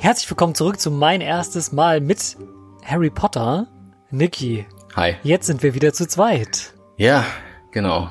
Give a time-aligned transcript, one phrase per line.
[0.00, 2.38] Herzlich willkommen zurück zu mein erstes Mal mit
[2.82, 3.66] Harry Potter.
[4.10, 4.66] Niki,
[4.96, 5.16] Hi.
[5.22, 6.72] jetzt sind wir wieder zu zweit.
[6.96, 7.26] Ja,
[7.70, 8.10] genau.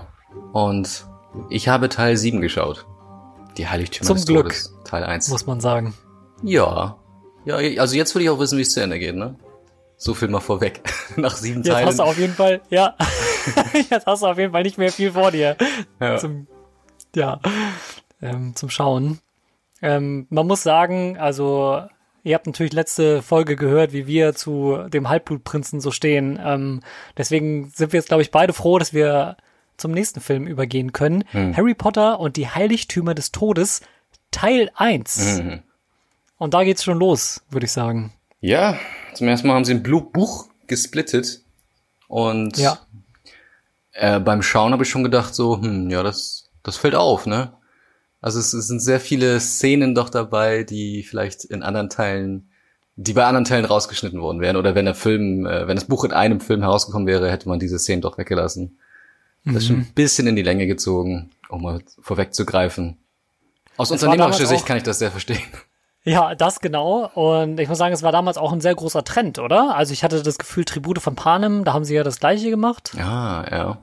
[0.54, 1.08] Und
[1.50, 2.86] ich habe Teil 7 geschaut.
[3.58, 4.44] Die Heiligtümer Zum des Glück.
[4.50, 5.30] Todes, Teil 1.
[5.30, 5.96] Muss man sagen.
[6.44, 7.00] Ja.
[7.46, 9.36] Ja, also jetzt will ich auch wissen, wie es zu Ende geht, ne?
[9.98, 10.82] So viel mal vorweg.
[11.16, 11.88] Nach sieben Jetzt Teilen.
[11.88, 12.96] hast du auf jeden Fall, ja,
[13.90, 15.58] jetzt hast du auf jeden Fall nicht mehr viel vor dir.
[16.00, 16.18] Ja.
[16.18, 16.46] Zum,
[17.16, 17.40] ja,
[18.22, 19.20] ähm, zum Schauen.
[19.82, 21.82] Ähm, man muss sagen, also,
[22.24, 26.40] ihr habt natürlich letzte Folge gehört, wie wir zu dem Halbblutprinzen so stehen.
[26.44, 26.82] Ähm,
[27.18, 29.38] deswegen sind wir jetzt, glaube ich, beide froh, dass wir
[29.78, 31.24] zum nächsten Film übergehen können.
[31.32, 31.56] Hm.
[31.56, 33.82] Harry Potter und die Heiligtümer des Todes,
[34.32, 35.40] Teil 1.
[35.42, 35.64] Mhm.
[36.38, 38.14] Und da geht's schon los, würde ich sagen.
[38.42, 38.78] Ja,
[39.14, 41.42] zum ersten Mal haben sie ein Blu- Buch gesplittet.
[42.08, 42.80] Und Ja.
[43.94, 47.54] äh, beim Schauen habe ich schon gedacht, so, hm, ja, das, das fällt auf, ne?
[48.22, 52.50] Also es, es sind sehr viele Szenen doch dabei, die vielleicht in anderen Teilen,
[52.96, 54.58] die bei anderen Teilen rausgeschnitten worden wären.
[54.58, 57.60] Oder wenn der Film, äh, wenn das Buch in einem Film herausgekommen wäre, hätte man
[57.60, 58.78] diese Szenen doch weggelassen.
[59.46, 59.82] Das ist schon Mhm.
[59.84, 62.98] ein bisschen in die Länge gezogen, um mal vorwegzugreifen.
[63.78, 65.40] Aus war unternehmerischer Sicht kann ich das sehr verstehen.
[66.04, 67.10] Ja, das genau.
[67.14, 69.76] Und ich muss sagen, es war damals auch ein sehr großer Trend, oder?
[69.76, 72.94] Also ich hatte das Gefühl, Tribute von Panem, da haben sie ja das gleiche gemacht.
[72.98, 73.78] Ja, ja.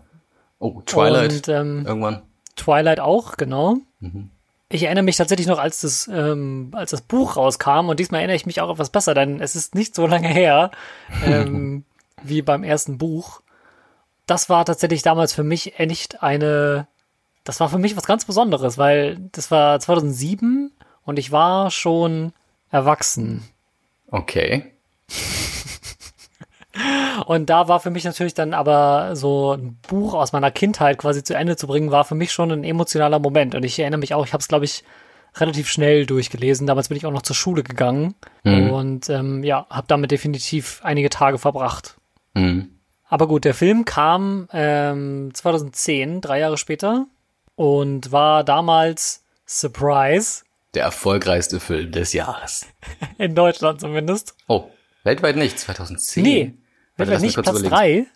[0.58, 1.32] Oh, Twilight.
[1.32, 2.22] Und ähm, Irgendwann.
[2.56, 3.76] Twilight auch, genau.
[4.00, 4.30] Mhm.
[4.68, 8.36] Ich erinnere mich tatsächlich noch, als das, ähm, als das Buch rauskam, und diesmal erinnere
[8.36, 10.72] ich mich auch etwas besser, denn es ist nicht so lange her
[11.24, 11.84] ähm,
[12.22, 13.42] wie beim ersten Buch.
[14.26, 16.88] Das war tatsächlich damals für mich echt eine,
[17.44, 20.72] das war für mich was ganz Besonderes, weil das war 2007
[21.04, 22.32] und ich war schon
[22.72, 23.44] erwachsen.
[24.10, 24.72] Okay.
[27.26, 31.22] Und da war für mich natürlich dann aber so ein Buch aus meiner Kindheit quasi
[31.24, 33.54] zu Ende zu bringen, war für mich schon ein emotionaler Moment.
[33.54, 34.84] Und ich erinnere mich auch, ich habe es, glaube ich,
[35.36, 36.66] relativ schnell durchgelesen.
[36.66, 38.70] Damals bin ich auch noch zur Schule gegangen Mhm.
[38.70, 41.96] und ähm, ja, habe damit definitiv einige Tage verbracht.
[42.34, 42.70] Mhm.
[43.08, 47.06] Aber gut, der Film kam ähm, 2010, drei Jahre später,
[47.54, 50.42] und war damals Surprise,
[50.74, 52.66] Der erfolgreichste Film des Jahres.
[53.18, 54.34] in Deutschland zumindest.
[54.48, 54.64] Oh,
[55.04, 56.22] weltweit nicht, 2010.
[56.22, 56.54] Nee,
[56.96, 57.68] Lass mich nicht Platz überlegen.
[57.70, 58.06] drei.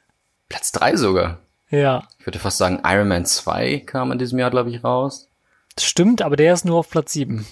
[0.48, 1.38] Platz 3 sogar.
[1.70, 5.28] Ja, Ich würde fast sagen, Iron Man 2 kam in diesem Jahr, glaube ich, raus.
[5.76, 7.46] das stimmt, aber der ist nur auf Platz sieben.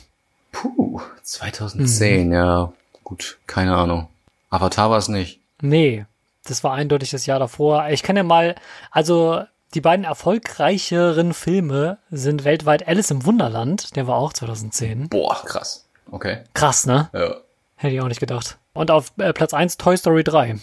[0.51, 2.73] Puh, 2010, ja.
[3.05, 4.09] Gut, keine Ahnung.
[4.51, 5.41] Avatar war es nicht.
[5.61, 6.05] Nee,
[6.45, 7.89] das war eindeutig das Jahr davor.
[7.91, 8.57] Ich kann ja mal,
[8.91, 9.43] also
[9.75, 15.09] die beiden erfolgreicheren Filme sind weltweit Alice im Wunderland, der war auch 2010.
[15.11, 15.87] Boah, krass.
[16.11, 16.39] Okay.
[16.55, 17.09] Krass, ne?
[17.13, 17.37] Ja.
[17.77, 18.59] Hätte ich auch nicht gedacht.
[18.73, 20.59] Und auf äh, Platz 1 Toy Story 3.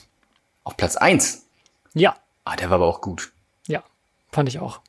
[0.65, 1.45] Auf Platz 1.
[1.93, 3.31] Ja, Ah, der war aber auch gut.
[3.67, 3.81] ja,
[4.31, 4.81] fand ich auch.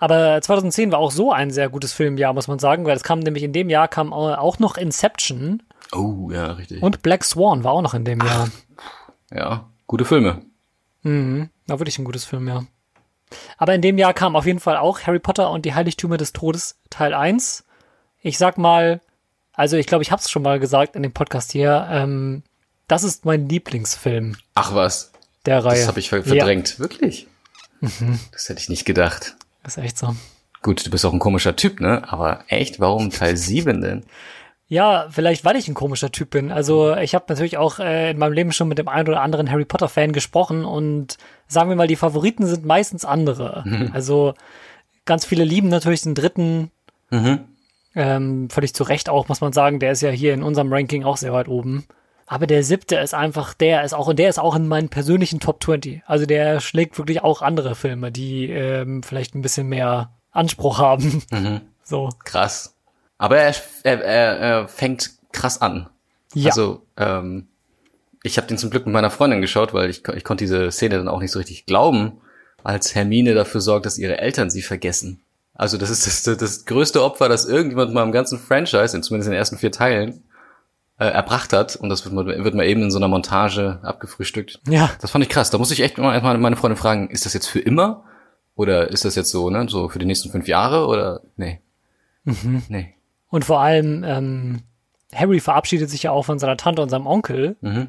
[0.00, 3.20] Aber 2010 war auch so ein sehr gutes Filmjahr, muss man sagen, weil es kam
[3.20, 5.62] nämlich in dem Jahr kam au- auch noch Inception
[5.92, 6.82] Oh, ja, richtig.
[6.82, 8.48] und Black Swan war auch noch in dem Jahr.
[9.32, 10.42] Ja, gute Filme.
[11.02, 12.64] Mhm, war wirklich ein gutes Film, ja.
[13.56, 16.32] Aber in dem Jahr kam auf jeden Fall auch Harry Potter und die Heiligtümer des
[16.32, 17.64] Todes Teil 1.
[18.20, 19.00] Ich sag mal,
[19.52, 22.42] also ich glaube, ich habe es schon mal gesagt in dem Podcast hier, ähm,
[22.88, 25.12] das ist mein Lieblingsfilm Ach was,
[25.46, 25.78] der Reihe.
[25.78, 26.78] das habe ich ver Ja, verdrängt.
[26.80, 27.26] Wirklich?
[28.32, 29.36] Das hätte ich nicht gedacht.
[29.64, 30.16] ist echt so.
[30.62, 32.02] Gut, du bist auch ein komischer Typ, ne?
[32.10, 34.04] Aber echt, warum Teil 7 denn?
[34.70, 36.50] Ja, vielleicht weil ich ein komischer Typ bin.
[36.52, 39.50] Also ich habe natürlich auch äh, in meinem Leben schon mit dem einen oder anderen
[39.50, 41.16] Harry Potter Fan gesprochen und
[41.46, 43.90] sagen wir mal, die Favoriten sind meistens andere.
[43.94, 44.34] Also
[45.06, 46.70] ganz viele lieben natürlich den dritten.
[47.10, 47.44] Mhm.
[47.94, 49.80] Ähm, völlig zu Recht auch, muss man sagen.
[49.80, 51.86] Der ist ja hier in unserem Ranking auch sehr weit oben.
[52.30, 55.40] Aber der siebte ist einfach, der ist auch, und der ist auch in meinen persönlichen
[55.40, 56.02] Top 20.
[56.06, 61.22] Also der schlägt wirklich auch andere Filme, die ähm, vielleicht ein bisschen mehr Anspruch haben.
[61.30, 61.62] Mhm.
[61.82, 62.10] So.
[62.24, 62.74] Krass.
[63.16, 65.88] Aber er, er, er, er fängt krass an.
[66.34, 66.50] Ja.
[66.50, 67.48] Also, ähm,
[68.22, 70.98] ich habe den zum Glück mit meiner Freundin geschaut, weil ich, ich konnte diese Szene
[70.98, 72.20] dann auch nicht so richtig glauben,
[72.62, 75.22] als Hermine dafür sorgt, dass ihre Eltern sie vergessen.
[75.54, 79.28] Also das ist das, das größte Opfer, das irgendjemand mal im ganzen Franchise, in zumindest
[79.28, 80.24] in den ersten vier Teilen,
[80.98, 81.76] äh, erbracht hat.
[81.76, 84.60] Und das wird mal, wird mal eben in so einer Montage abgefrühstückt.
[84.68, 84.90] ja.
[85.00, 85.50] Das fand ich krass.
[85.50, 88.04] Da muss ich echt mal meine Freundin fragen, ist das jetzt für immer?
[88.54, 90.86] Oder ist das jetzt so, ne, so für die nächsten fünf Jahre?
[90.86, 91.60] Oder nee.
[92.24, 92.62] Mhm.
[92.68, 92.94] Nee.
[93.30, 94.62] Und vor allem, ähm,
[95.14, 97.88] Harry verabschiedet sich ja auch von seiner Tante und seinem Onkel, Mhm.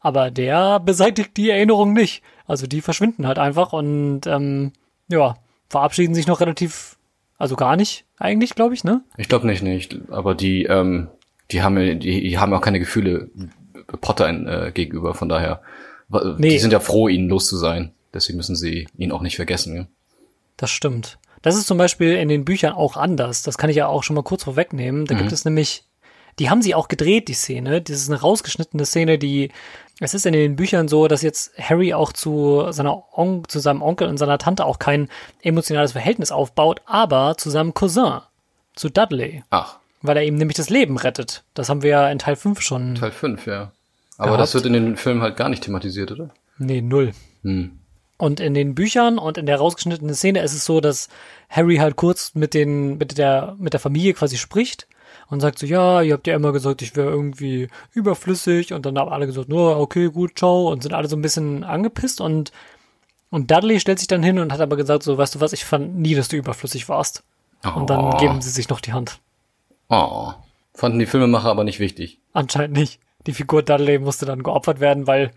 [0.00, 2.22] aber der beseitigt die Erinnerung nicht.
[2.46, 4.72] Also die verschwinden halt einfach und ähm,
[5.08, 5.36] ja,
[5.68, 6.96] verabschieden sich noch relativ,
[7.38, 9.02] also gar nicht eigentlich, glaube ich, ne?
[9.16, 9.96] Ich glaube nicht, nicht.
[10.10, 11.08] Aber die, ähm,
[11.50, 13.30] die haben, ja- die, die haben auch keine Gefühle
[14.00, 14.28] Potter
[14.66, 15.14] äh, gegenüber.
[15.14, 15.62] Von daher,
[16.08, 16.50] wa- Nee.
[16.50, 17.92] die sind ja froh, ihn los zu sein.
[18.12, 19.76] Deswegen müssen sie ihn auch nicht vergessen.
[19.76, 19.86] Ja?
[20.56, 21.18] Das stimmt.
[21.42, 23.42] Das ist zum Beispiel in den Büchern auch anders.
[23.42, 25.04] Das kann ich ja auch schon mal kurz vorwegnehmen.
[25.06, 25.84] Da gibt es nämlich
[26.38, 27.80] Die haben sie auch gedreht, die Szene.
[27.82, 29.50] Das ist eine rausgeschnittene Szene, die
[30.00, 33.82] es ist in den Büchern so, dass jetzt Harry auch zu seiner On zu seinem
[33.82, 35.08] Onkel und seiner Tante auch kein
[35.42, 38.20] emotionales Verhältnis aufbaut, aber zu seinem Cousin,
[38.76, 39.42] zu Dudley.
[39.50, 41.42] Ach, Weil er ihm nämlich das Leben rettet.
[41.54, 42.94] Das haben wir ja in Teil 5 schon.
[42.94, 43.72] Teil 5, ja.
[44.16, 44.40] Aber Gehabt.
[44.42, 46.30] das wird in den Filmen halt gar nicht thematisiert, oder?
[46.58, 47.12] Nee, null.
[47.42, 47.78] Hm.
[48.16, 51.08] Und in den Büchern und in der rausgeschnittenen Szene ist es so, dass
[51.48, 54.88] Harry halt kurz mit den, mit der, mit der Familie quasi spricht
[55.28, 58.98] und sagt so, ja, ihr habt ja immer gesagt, ich wäre irgendwie überflüssig und dann
[58.98, 62.50] haben alle gesagt, no, okay, gut, ciao und sind alle so ein bisschen angepisst und,
[63.30, 65.64] und Dudley stellt sich dann hin und hat aber gesagt so, weißt du was, ich
[65.64, 67.22] fand nie, dass du überflüssig warst.
[67.74, 68.16] Und dann Oh.
[68.18, 69.20] geben sie sich noch die Hand.
[69.88, 70.32] Oh.
[70.74, 72.20] Fanden die Filmemacher aber nicht wichtig.
[72.32, 73.00] Anscheinend nicht.
[73.26, 75.32] Die Figur Dudley musste dann geopfert werden, weil,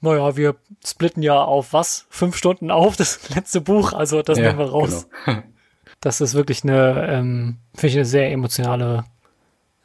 [0.00, 2.06] naja, wir splitten ja auf was?
[2.08, 5.08] Fünf Stunden auf, das letzte Buch, also das nehmen wir raus.
[5.24, 5.42] Genau.
[6.00, 9.04] Das ist wirklich eine, ähm, finde ich eine sehr emotionale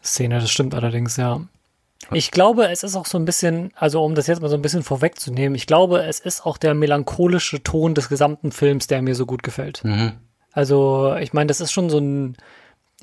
[0.04, 1.42] Szene, das stimmt allerdings, ja.
[2.12, 4.62] Ich glaube, es ist auch so ein bisschen, also um das jetzt mal so ein
[4.62, 9.16] bisschen vorwegzunehmen, ich glaube, es ist auch der melancholische Ton des gesamten Films, der mir
[9.16, 9.84] so gut gefällt.
[9.84, 10.14] Mhm.
[10.52, 12.38] Also, ich meine, das ist schon so ein,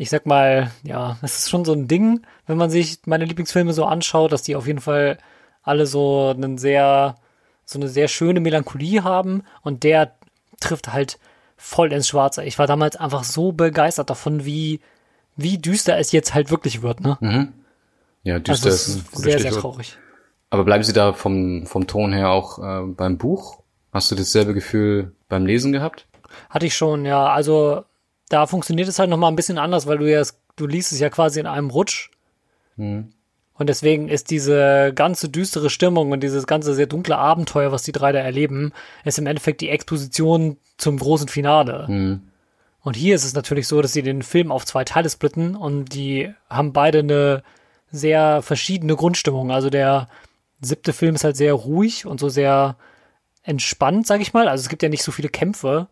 [0.00, 3.75] ich sag mal, ja, das ist schon so ein Ding, wenn man sich meine Lieblingsfilme
[3.75, 5.19] so anschaut, dass die auf jeden Fall
[5.62, 7.17] alle so einen sehr,
[7.67, 10.14] so eine sehr schöne Melancholie haben und der
[10.58, 11.19] trifft halt
[11.58, 12.43] voll ins Schwarze.
[12.44, 14.81] Ich war damals einfach so begeistert davon, wie,
[15.37, 17.19] wie düster es jetzt halt wirklich wird, ne?
[18.23, 19.61] Ja, Also, düster es ist ein gutes sehr, sehr Stichwort.
[19.75, 19.99] traurig.
[20.49, 23.62] Aber bleiben Sie da vom, vom Ton her auch äh, beim Buch?
[23.93, 26.06] Hast du dasselbe Gefühl beim Lesen gehabt?
[26.49, 27.26] Hatte ich schon, ja.
[27.26, 27.85] Also,
[28.31, 30.23] da funktioniert es halt nochmal ein bisschen anders, weil du ja,
[30.56, 32.11] du liest es ja quasi in einem Rutsch.
[33.55, 37.93] Und deswegen ist diese ganze düstere Stimmung und dieses ganze sehr dunkle Abenteuer, was die
[37.93, 38.73] drei da erleben,
[39.05, 41.85] ist im Endeffekt die Exposition zum großen Finale.
[42.82, 45.93] Und hier ist es natürlich so, dass sie den Film auf zwei Teile splitten und
[45.93, 47.43] die haben beide eine
[47.93, 49.50] sehr verschiedene Grundstimmung.
[49.50, 50.09] Also der
[50.62, 52.76] siebte Film ist halt sehr ruhig und so sehr
[53.43, 54.49] entspannt, sag ich mal.
[54.49, 55.88] Also es gibt ja nicht so viele Kämpfe.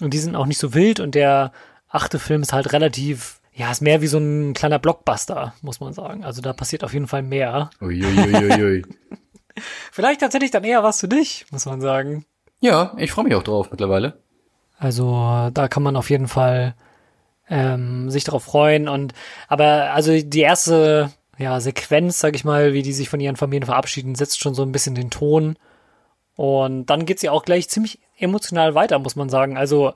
[0.00, 1.00] Und die sind auch nicht so wild.
[1.00, 1.52] Und der
[1.88, 5.92] achte Film ist halt relativ, ja, ist mehr wie so ein kleiner Blockbuster, muss man
[5.92, 6.24] sagen.
[6.24, 7.70] Also da passiert auf jeden Fall mehr.
[7.80, 8.84] Uiuiuiui.
[9.92, 12.24] Vielleicht tatsächlich dann eher was für dich, muss man sagen.
[12.60, 14.22] ja, ich freue mich auch drauf mittlerweile.
[14.78, 16.74] Also da kann man auf jeden Fall
[17.50, 18.88] ähm, sich darauf freuen.
[18.88, 19.12] Und
[19.48, 23.66] aber also die erste ja, Sequenz, sag ich mal, wie die sich von ihren Familien
[23.66, 25.56] verabschieden, setzt schon so ein bisschen den Ton.
[26.36, 29.56] Und dann geht's ja auch gleich ziemlich emotional weiter, muss man sagen.
[29.56, 29.92] Also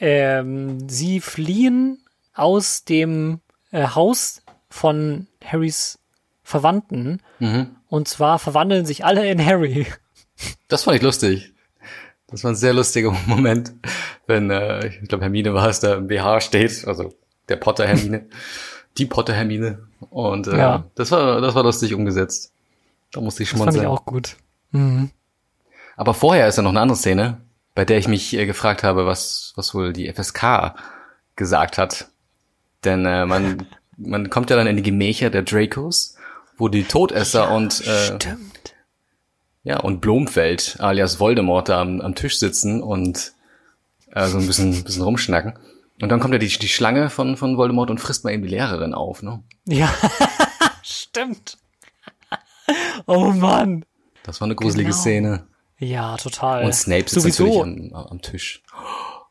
[0.00, 1.98] ähm, sie fliehen
[2.34, 3.40] aus dem
[3.72, 5.98] äh, Haus von Harrys
[6.42, 7.20] Verwandten.
[7.88, 9.86] Und zwar verwandeln sich alle in Harry.
[10.68, 11.52] Das fand ich lustig.
[12.28, 13.72] Das war ein sehr lustiger Moment,
[14.28, 17.12] wenn, äh, ich glaube, Hermine war es, da im BH steht, also
[17.48, 18.26] der Potter Hermine,
[18.98, 19.88] die Potter Hermine.
[20.10, 20.84] Und äh, Ja.
[20.94, 22.52] das war das war lustig umgesetzt.
[23.12, 23.94] Da musste ich schon Das mal fand ich sagen.
[23.94, 24.36] auch gut.
[24.70, 25.10] Mhm.
[25.98, 27.40] Aber vorher ist ja noch eine andere Szene,
[27.74, 30.74] bei der ich mich äh, gefragt habe, was, was wohl die FSK
[31.34, 32.08] gesagt hat.
[32.84, 33.66] Denn äh, man,
[33.96, 36.16] man kommt ja dann in die Gemächer der Dracos,
[36.56, 38.74] wo die Todesser und äh, Stimmt.
[39.64, 43.32] ja und Blomfeld alias Voldemort da am, am Tisch sitzen und
[44.12, 45.58] äh, so ein bisschen, bisschen rumschnacken.
[46.00, 48.50] Und dann kommt ja die, die Schlange von, von Voldemort und frisst mal eben die
[48.50, 49.42] Lehrerin auf, ne?
[49.66, 49.92] Ja,
[50.82, 51.58] stimmt.
[53.06, 53.84] Oh Mann.
[54.22, 55.00] Das war eine gruselige Genau.
[55.00, 55.47] Szene.
[55.78, 56.64] Ja, total.
[56.64, 58.62] Und Snape sitzt Sowieso, natürlich am, am Tisch.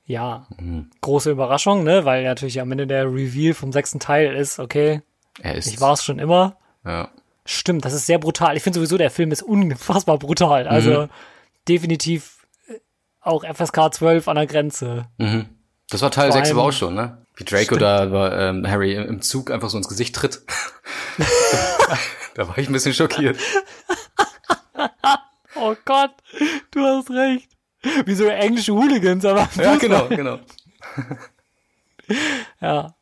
[0.06, 0.48] ja,
[1.02, 5.02] große Überraschung, ne, weil natürlich am Ende der Reveal vom sechsten Teil ist, okay,
[5.42, 5.68] Er ist.
[5.68, 6.56] ich war es schon immer.
[6.86, 7.10] Ja.
[7.46, 8.56] Stimmt, das ist sehr brutal.
[8.58, 10.68] Ich finde sowieso, der Film ist unfassbar brutal.
[10.68, 11.10] Also
[11.68, 12.80] definitiv äh,
[13.22, 15.08] auch FSK 12 an der Grenze.
[15.90, 17.26] Das war Teil Vor 6 aber auch schon, ne?
[17.36, 20.42] Wie Draco da war, ähm, Harry im Zug einfach so ins Gesicht tritt.
[22.36, 23.38] da war ich ein bisschen schockiert.
[25.60, 26.12] Oh Gott,
[26.72, 27.50] du hast recht.
[28.06, 30.40] Wie so englische Hooligans, aber Ja, genau, genau.
[32.62, 32.94] Ja.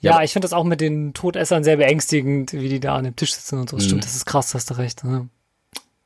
[0.00, 3.04] Ja, Ja, ich finde das auch mit den Todessern sehr beängstigend, wie die da an
[3.04, 3.76] dem Tisch sitzen und so.
[3.76, 3.80] Mhm.
[3.80, 5.04] Stimmt, das ist krass, hast du recht.
[5.04, 5.28] Ne?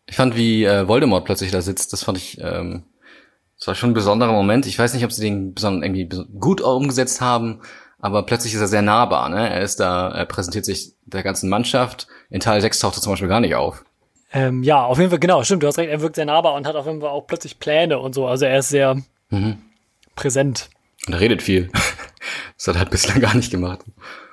[0.06, 2.84] Ich fand, wie äh, Voldemort plötzlich da sitzt, das fand ich, ähm,
[3.58, 4.66] das war schon ein besonderer Moment.
[4.66, 7.60] Ich weiß nicht, ob sie den besonders irgendwie gut umgesetzt haben,
[7.98, 9.50] aber plötzlich ist er sehr nahbar, ne?
[9.50, 12.06] Er ist da, er präsentiert sich der ganzen Mannschaft.
[12.30, 13.84] In Teil 6 taucht er zum Beispiel gar nicht auf.
[14.32, 16.66] Ähm, ja, auf jeden Fall, genau, stimmt, du hast recht, er wirkt sehr nahbar und
[16.66, 18.26] hat auf jeden Fall auch plötzlich Pläne und so.
[18.26, 18.96] Also er ist sehr
[19.30, 19.58] Mhm.
[20.16, 20.68] präsent.
[21.06, 21.70] Und er redet viel.
[22.56, 23.80] Das hat er halt bislang gar nicht gemacht.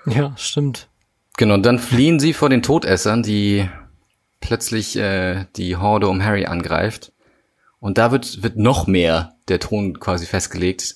[0.07, 0.87] Ja, stimmt.
[1.37, 3.69] Genau, und dann fliehen sie vor den Todessern, die
[4.41, 7.11] plötzlich äh, die Horde um Harry angreift.
[7.79, 10.95] Und da wird, wird noch mehr der Ton quasi festgelegt.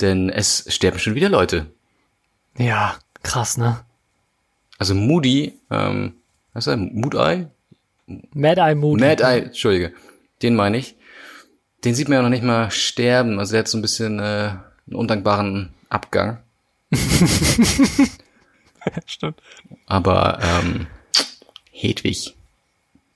[0.00, 1.66] Denn es sterben schon wieder Leute.
[2.56, 3.80] Ja, krass, ne?
[4.78, 6.14] Also Moody, ähm,
[6.54, 6.76] was ist er?
[6.76, 7.46] Mood-Eye?
[8.32, 9.04] Mad Eye Moody.
[9.04, 9.92] Mad Eye, Entschuldige.
[10.42, 10.96] Den meine ich.
[11.84, 13.38] Den sieht man ja noch nicht mal sterben.
[13.38, 16.42] Also der hat so ein bisschen äh, einen undankbaren Abgang.
[19.06, 19.40] Stimmt.
[19.86, 20.86] Aber ähm,
[21.70, 22.34] Hedwig,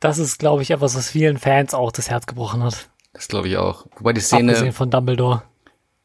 [0.01, 2.89] Das ist, glaube ich, etwas, was vielen Fans auch das Herz gebrochen hat.
[3.13, 3.87] das glaube ich auch.
[3.97, 5.43] Wobei die Szene, Abgesehen von Dumbledore.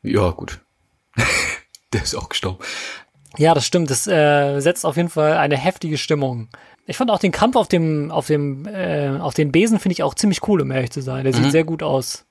[0.03, 0.59] ja gut,
[1.93, 2.59] der ist auch gestorben.
[3.37, 3.89] Ja, das stimmt.
[3.91, 6.49] Das äh, setzt auf jeden Fall eine heftige Stimmung.
[6.87, 10.03] Ich fand auch den Kampf auf dem, auf dem, äh, auf den Besen finde ich
[10.03, 11.25] auch ziemlich cool, um ehrlich zu sein.
[11.25, 11.43] Der Mhm.
[11.43, 12.23] sieht sehr gut aus.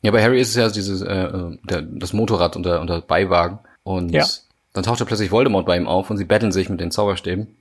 [0.00, 1.30] Ja, bei Harry ist es ja dieses, äh,
[1.62, 3.58] der, das Motorrad unter, unter Beiwagen.
[3.84, 4.26] Und Ja.
[4.72, 7.54] dann taucht ja plötzlich Voldemort bei ihm auf und sie betteln sich mit den Zauberstäben.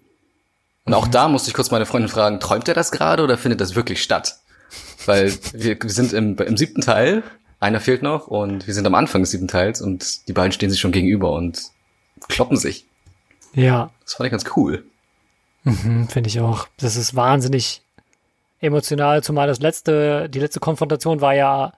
[0.86, 3.62] Und auch da musste ich kurz meine Freundin fragen, träumt er das gerade oder findet
[3.62, 4.38] das wirklich statt?
[5.06, 7.24] Weil wir, wir sind im, im siebten Teil,
[7.60, 10.72] einer fehlt noch und wir sind am Anfang des siebten Teils und die beiden stehen
[10.72, 11.62] sich schon gegenüber und
[12.30, 12.86] kloppen sich.
[13.54, 14.86] Ja, Das fand ich ganz cool.
[15.64, 16.68] Hm, finde ich auch.
[16.80, 17.82] Das ist wahnsinnig
[18.60, 21.74] emotional, zumal das letzte, die letzte Konfrontation war ja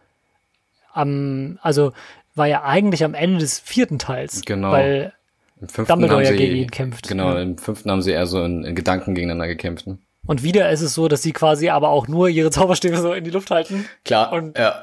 [0.94, 1.94] am, also
[2.36, 4.42] war ja eigentlich am Ende des vierten Teils.
[4.46, 4.72] Genau.
[4.72, 5.14] Weil
[5.62, 7.08] Im fünften Dumbledore haben ja sie, gegen ihn kämpft.
[7.08, 7.42] Genau, Ja.
[7.42, 9.88] im fünften haben sie eher so in, in Gedanken gegeneinander gekämpft.
[9.88, 9.98] Ne?
[10.26, 13.24] Und wieder ist es so, dass sie quasi aber auch nur ihre Zauberstäbe so in
[13.24, 14.32] die Luft halten, Klar.
[14.34, 14.82] Und- ja.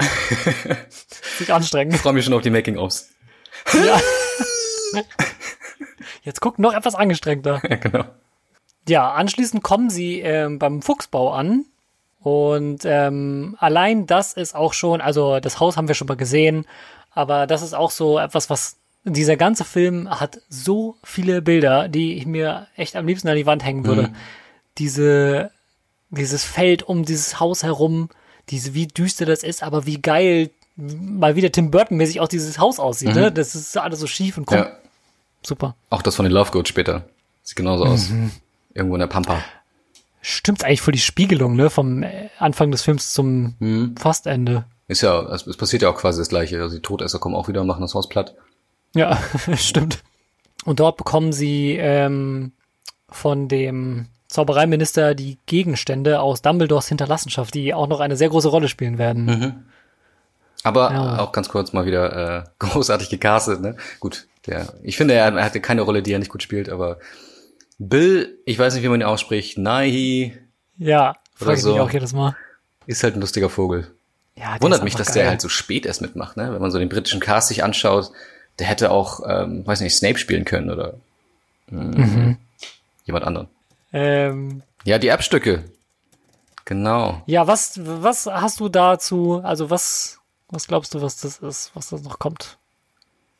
[1.38, 1.94] sich anstrengen.
[1.94, 3.10] Ich freue mich schon auf die Making-ofs.
[6.22, 7.60] Jetzt guckt noch etwas angestrengter.
[7.68, 8.04] Ja, genau.
[8.88, 11.66] Ja, anschließend kommen sie ähm, beim Fuchsbau an.
[12.20, 16.66] Und ähm, allein das ist auch schon, also das Haus haben wir schon mal gesehen,
[17.12, 22.14] aber das ist auch so etwas, was dieser ganze Film hat so viele Bilder, die
[22.14, 24.12] ich mir echt am liebsten an die Wand hängen würde.
[24.76, 25.50] Diese,
[26.10, 28.10] dieses Feld um dieses Haus herum,
[28.50, 32.78] diese, wie düster das ist, aber wie geil mal wieder Tim Burton-mäßig auch dieses Haus
[32.78, 33.14] aussieht.
[33.14, 33.32] Ne?
[33.32, 34.58] Das ist alles so schief und krumm.
[34.58, 34.72] Ja.
[35.42, 35.74] Super.
[35.88, 37.04] Auch das von den Love Goats später.
[37.42, 38.10] Sieht genauso aus.
[38.70, 38.76] Mhm.
[38.76, 39.42] Irgendwo in der Pampa.
[40.22, 41.70] Stimmt eigentlich voll die Spiegelung, ne?
[41.70, 43.94] Vom äh, Anfang des Films zum Mhm.
[43.98, 44.64] fast Ende.
[44.88, 46.60] Ist ja, es, es passiert ja auch quasi das Gleiche.
[46.60, 48.34] Also die Todesser kommen auch wieder und machen das Haus platt.
[48.94, 49.18] Ja,
[49.56, 50.02] stimmt.
[50.64, 52.52] Und dort bekommen sie ähm,
[53.08, 58.68] von dem Zaubereiminister die Gegenstände aus Dumbledores Hinterlassenschaft, die auch noch eine sehr große Rolle
[58.68, 59.64] spielen werden.
[60.62, 61.18] Aber Ja.
[61.20, 63.76] auch ganz kurz mal wieder äh, großartig gecastet, ne?
[64.00, 66.98] Gut, der, ich finde, er, er hatte keine Rolle, die er nicht gut spielt, aber
[67.82, 70.36] Bill, ich weiß nicht, wie man ihn ausspricht, Nahi
[70.76, 71.72] Ja, frage ich so.
[71.72, 72.36] mich auch jedes Mal.
[72.86, 73.90] ist halt ein lustiger Vogel.
[74.36, 75.22] Ja, der Wundert mich, dass geil.
[75.22, 76.52] der halt so spät erst mitmacht, ne?
[76.52, 78.10] Wenn man so den britischen Cast sich anschaut,
[78.58, 80.94] der hätte auch, ähm, weiß nicht, Snape spielen können oder
[81.70, 82.32] mm,
[83.06, 83.48] jemand anderen.
[83.92, 85.64] Ähm, Ja, die Erbstücke.
[86.66, 87.22] Genau.
[87.26, 90.18] ja, was, was hast du dazu, also was,
[90.50, 92.58] was glaubst du, was das ist, was das noch kommt?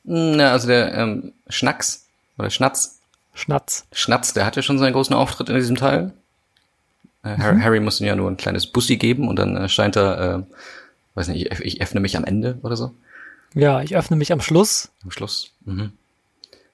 [0.04, 2.06] Na, also der ähm, Schnacks
[2.38, 2.99] oder Schnatz,
[3.34, 3.86] Schnatz.
[3.92, 6.12] Schnatz, der hatte schon seinen großen Auftritt in diesem Teil.
[7.22, 9.96] Äh, Harry, Harry muss ihm ja nur ein kleines Bussi geben und dann äh, scheint
[9.96, 10.54] er, äh,
[11.14, 12.94] weiß nicht, ich, ich öffne mich am Ende oder so.
[13.54, 14.90] Ja, ich öffne mich am Schluss.
[15.02, 15.50] Am Schluss.
[15.64, 15.92] Mhm.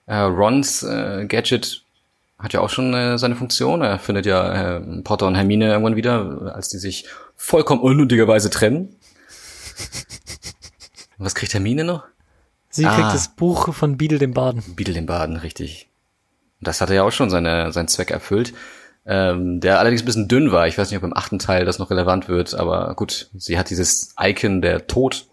[0.07, 1.83] Äh, Rons äh, Gadget
[2.39, 3.81] hat ja auch schon äh, seine Funktion.
[3.83, 8.95] Er findet ja äh, Potter und Hermine irgendwann wieder, als die sich vollkommen unnötigerweise trennen.
[11.19, 12.05] Was kriegt Hermine noch?
[12.69, 12.95] Sie Ah.
[12.95, 14.63] kriegt das Buch von Beadle dem Baden.
[14.77, 15.89] Beadle den Baden, richtig.
[16.61, 18.53] Das hat er ja auch schon seine, seinen Zweck erfüllt.
[19.09, 20.67] Ähm, der allerdings ein bisschen dünn war.
[20.67, 23.71] Ich weiß nicht, ob im achten Teil das noch relevant wird, aber gut, sie hat
[23.71, 25.27] dieses Icon der Tod,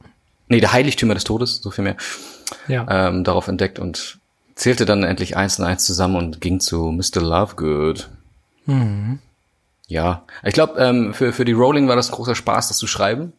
[0.48, 1.96] nee, der Heiligtümer des Todes, so viel mehr,
[2.68, 2.86] Ja.
[3.08, 4.20] ähm, darauf entdeckt und
[4.54, 7.22] zählte dann endlich eins und eins zusammen und ging zu Mr.
[7.22, 8.10] Lovegood.
[9.88, 13.34] Ja, ich glaube, ähm, für, für die Rowling war das großer Spaß, das zu schreiben.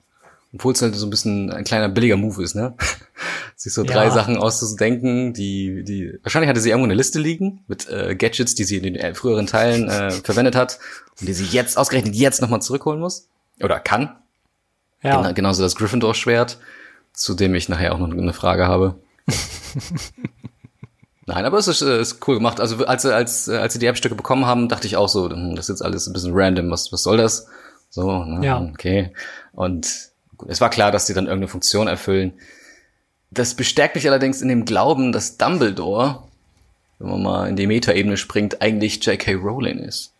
[0.54, 2.74] Obwohl es halt so ein bisschen ein kleiner billiger Move ist, ne?
[3.56, 4.10] Sich so drei Ja.
[4.10, 8.64] Sachen auszudenken, die, die, wahrscheinlich hatte sie irgendwo eine Liste liegen mit äh, Gadgets, die
[8.64, 10.78] sie in den äh, früheren Teilen äh, verwendet hat
[11.20, 13.28] und die sie jetzt ausgerechnet jetzt nochmal zurückholen muss.
[13.62, 14.16] Oder kann.
[15.02, 15.16] ja.
[15.16, 16.58] Gena genauso das Gryffindor-Schwert,
[17.12, 18.96] zu dem ich nachher auch noch eine Frage habe.
[21.26, 22.60] Nein, aber es ist, äh, ist cool gemacht.
[22.60, 25.30] Also als, sie- als, äh, als sie die Erbstücke bekommen haben, dachte ich auch so,
[25.30, 27.46] hm, das ist jetzt alles ein bisschen random, was, was soll das?
[27.88, 28.44] So, ne?
[28.44, 28.60] Ja.
[28.60, 29.12] okay.
[29.52, 30.10] Und
[30.48, 32.34] es war klar, dass sie dann irgendeine Funktion erfüllen.
[33.30, 36.22] Das bestärkt mich allerdings in dem Glauben, dass Dumbledore,
[36.98, 39.34] wenn man mal in die Metaebene springt, eigentlich J.K.
[39.34, 40.12] Rowling ist.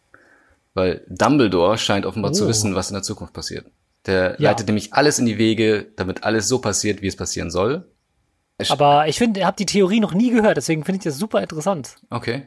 [0.74, 2.48] Weil Dumbledore scheint offenbar zu Oh.
[2.48, 3.66] wissen, was in der Zukunft passiert.
[4.06, 4.50] Der Ja.
[4.50, 7.86] leitet nämlich alles in die Wege, damit alles so passiert, wie es passieren soll.
[8.58, 11.16] Es- Aber ich finde, ihr habt die Theorie noch nie gehört, deswegen finde ich das
[11.18, 11.96] super interessant.
[12.10, 12.42] Okay.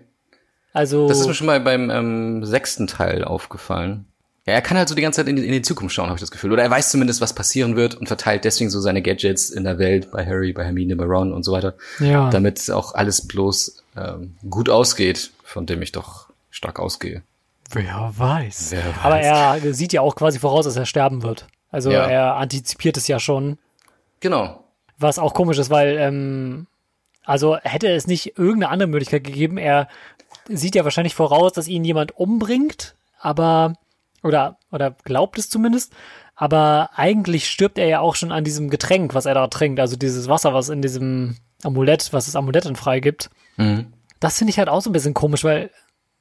[0.73, 4.05] Also, Das ist mir schon mal beim ähm, sechsten Teil aufgefallen.
[4.47, 6.15] Ja, er kann halt so die ganze Zeit in die, in die Zukunft schauen, habe
[6.15, 6.53] ich das Gefühl.
[6.53, 9.77] Oder er weiß zumindest, was passieren wird und verteilt deswegen so seine Gadgets in der
[9.77, 11.75] Welt bei Harry, bei Hermine, bei Ron und so weiter.
[11.99, 12.29] ja.
[12.29, 17.21] Damit auch alles bloß ähm, gut ausgeht, von dem ich doch stark ausgehe.
[17.71, 18.67] Wer weiß.
[18.71, 19.03] Wer weiß.
[19.03, 21.45] Aber er sieht ja auch quasi voraus, dass er sterben wird.
[21.69, 22.07] Also Ja.
[22.07, 23.57] er antizipiert es ja schon.
[24.21, 24.63] Genau.
[24.97, 26.67] Was auch komisch ist, weil, ähm,
[27.25, 29.89] also hätte es nicht irgendeine andere Möglichkeit gegeben, er
[30.47, 33.73] sieht ja wahrscheinlich voraus, dass ihn jemand umbringt, aber,
[34.27, 35.93] oder, oder glaubt es zumindest,
[36.35, 39.95] aber eigentlich stirbt er ja auch schon an diesem Getränk, was er da trinkt, also
[39.95, 43.29] dieses Wasser, was in diesem Amulett, was das Amulett dann freigibt.
[43.57, 43.93] Mhm.
[44.19, 45.71] Das finde ich halt auch so ein bisschen komisch, weil,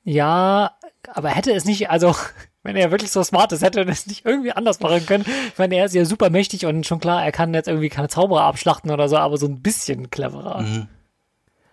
[0.04, 0.72] ja,
[1.12, 2.14] aber hätte es nicht, also,
[2.62, 5.26] wenn er wirklich so smart ist, hätte er das nicht irgendwie anders machen können.
[5.52, 8.08] Ich meine, er ist ja super mächtig und schon klar, er kann jetzt irgendwie keine
[8.08, 10.64] Zauberer abschlachten oder so, aber so ein bisschen cleverer.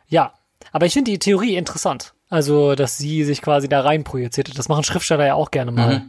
[0.08, 0.34] Ja,
[0.72, 2.14] aber ich finde die Theorie interessant.
[2.30, 4.58] Also, dass sie sich quasi da rein projiziert hat.
[4.58, 6.02] Das machen Schriftsteller ja auch gerne mal.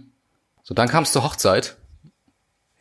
[0.65, 1.77] So, dann kam es zur Hochzeit.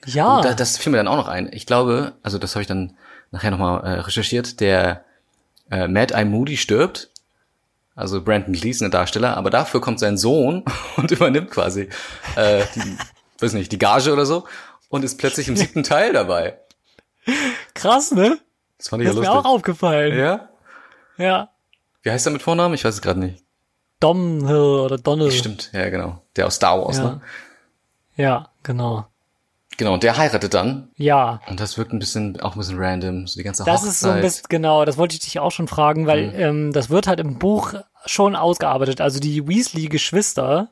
[0.06, 1.50] Ja, Und da, das fiel mir dann auch noch ein.
[1.54, 2.98] Ich glaube, also das habe ich dann
[3.32, 5.06] nachher nochmal äh, recherchiert, der
[5.70, 7.10] äh, Mad Eye Moody stirbt.
[7.96, 10.63] Also Brandon Gleason, der Darsteller, aber dafür kommt sein Sohn
[10.98, 11.90] und übernimmt quasi
[12.36, 12.98] äh, die,
[13.40, 14.48] weiß nicht, die Gage oder so
[14.90, 16.58] und ist plötzlich im siebten Teil dabei.
[17.75, 18.40] krass, ne?
[18.78, 19.52] Das fand ich Das ja ist mir auch lustig.
[19.54, 20.18] aufgefallen.
[20.18, 20.50] Ja?
[21.18, 21.50] Ja.
[22.02, 22.74] Wie heißt er mit Vornamen?
[22.74, 23.44] Ich weiß es gerade nicht.
[24.00, 25.32] Domhill oder Donnell.
[25.32, 26.22] Stimmt, ja genau.
[26.36, 27.04] Der aus Star Wars, Ja.
[27.04, 27.22] ne?
[28.15, 29.05] Ja, genau.
[29.77, 30.89] Genau, und der heiratet dann.
[30.98, 33.89] Ja, Und das wirkt ein bisschen, auch ein bisschen random, so die ganze Das Hochzeit.
[33.89, 36.34] ist so ein bisschen, genau, das wollte ich dich auch schon fragen, weil Mhm.
[36.39, 37.74] ähm, das wird halt im Buch
[38.05, 39.01] schon ausgearbeitet.
[39.01, 40.70] Also die Weasley-Geschwister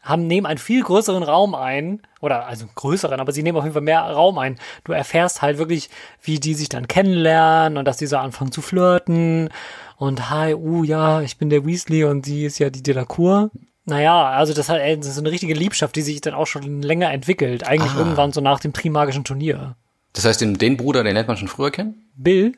[0.00, 3.74] haben, nehmen einen viel größeren Raum ein, oder also größeren, aber sie nehmen auf jeden
[3.74, 4.58] Fall mehr Raum ein.
[4.84, 5.90] Du erfährst halt wirklich,
[6.22, 9.50] wie die sich dann kennenlernen und dass die so anfangen zu flirten
[9.98, 13.50] und hi, uh, ja, ich bin der Weasley und sie ist ja die Delacour.
[13.88, 16.82] Naja, also das, hat, das ist so eine richtige Liebschaft, die sich dann auch schon
[16.82, 17.66] länger entwickelt.
[17.66, 17.98] Eigentlich Ah.
[17.98, 19.76] irgendwann so nach dem Trimagischen Turnier.
[20.12, 22.10] Das heißt, den, den Bruder, den lernt man schon früher kennen?
[22.14, 22.52] Bill?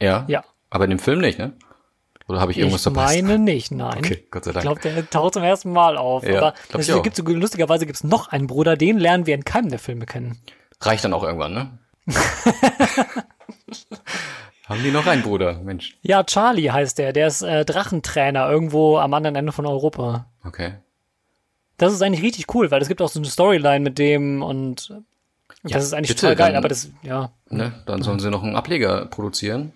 [0.00, 0.24] Ja.
[0.28, 0.44] Ja.
[0.70, 1.52] Aber in dem Film nicht, ne?
[2.28, 3.14] Oder habe ich irgendwas ich verpasst?
[3.22, 3.98] meine nicht, nein.
[3.98, 4.62] Okay, Gott sei Ich Dank.
[4.64, 6.24] glaube, der taucht zum ersten Mal auf.
[6.24, 7.02] Ja, aber glaub ich es auch.
[7.02, 10.06] gibt so, lustigerweise gibt es noch einen Bruder, den lernen wir in keinem der Filme
[10.06, 10.38] kennen.
[10.80, 11.78] Reicht dann auch irgendwann, ne?
[14.66, 15.54] Haben die noch einen Bruder?
[15.62, 15.96] Mensch.
[16.02, 17.12] Ja, Charlie heißt der.
[17.12, 20.26] Der ist äh, Drachentrainer irgendwo am anderen Ende von Europa.
[20.44, 20.74] Okay.
[21.78, 24.90] Das ist eigentlich richtig cool, weil es gibt auch so eine Storyline mit dem und
[24.92, 26.48] äh, das ist eigentlich bitte, total geil.
[26.48, 27.72] dann- Aber das, ja, Ne?
[27.86, 29.72] Dann sollen sie noch einen Ableger produzieren.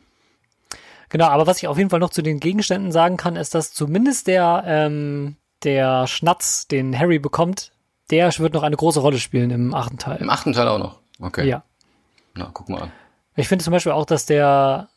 [1.09, 3.73] Genau, aber was ich auf jeden Fall noch zu den Gegenständen sagen kann, ist, dass
[3.73, 7.71] zumindest der, ähm, der Schnatz, den Harry bekommt,
[8.11, 10.17] der wird noch eine große Rolle spielen im achten Teil.
[10.21, 10.99] Im achten Teil auch noch.
[11.21, 11.47] Okay.
[11.49, 11.63] Ja.
[12.35, 12.93] Na, guck mal an.
[13.41, 14.89] Ich finde zum Beispiel auch, dass der,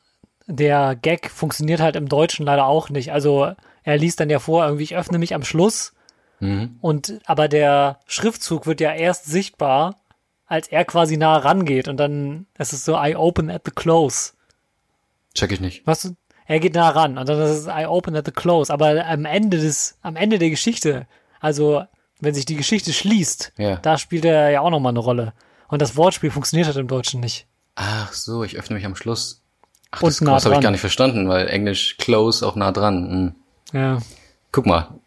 [0.47, 3.11] der Gag funktioniert halt im Deutschen leider auch nicht.
[3.11, 3.53] Also
[3.83, 5.93] er liest dann ja vor, irgendwie, ich öffne mich am Schluss.
[6.39, 6.77] Mhm.
[6.81, 9.95] Und aber der Schriftzug wird ja erst sichtbar,
[10.45, 11.87] als er quasi nah rangeht.
[11.87, 14.33] Und dann ist es so, I open at the close.
[15.33, 15.87] Check ich nicht.
[15.87, 16.15] Du?
[16.45, 18.71] Er geht nah ran und dann ist es I open at the close.
[18.71, 21.07] Aber am Ende des, am Ende der Geschichte,
[21.39, 21.83] also
[22.19, 23.77] wenn sich die Geschichte schließt, Ja.
[23.77, 25.33] da spielt er ja auch nochmal eine Rolle.
[25.69, 27.47] Und das Wortspiel funktioniert halt im Deutschen nicht.
[27.75, 29.41] Ach so, ich öffne mich am Schluss.
[29.91, 32.71] Ach, Und das, nah das habe ich gar nicht verstanden, weil Englisch close auch nah
[32.71, 33.35] dran.
[33.71, 33.79] Hm.
[33.79, 33.99] Ja.
[34.51, 34.99] Guck mal.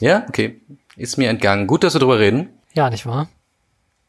[0.00, 0.60] Ja, okay.
[0.96, 1.66] Ist mir entgangen.
[1.66, 2.50] Gut, dass wir drüber reden.
[2.74, 3.28] Ja, nicht wahr?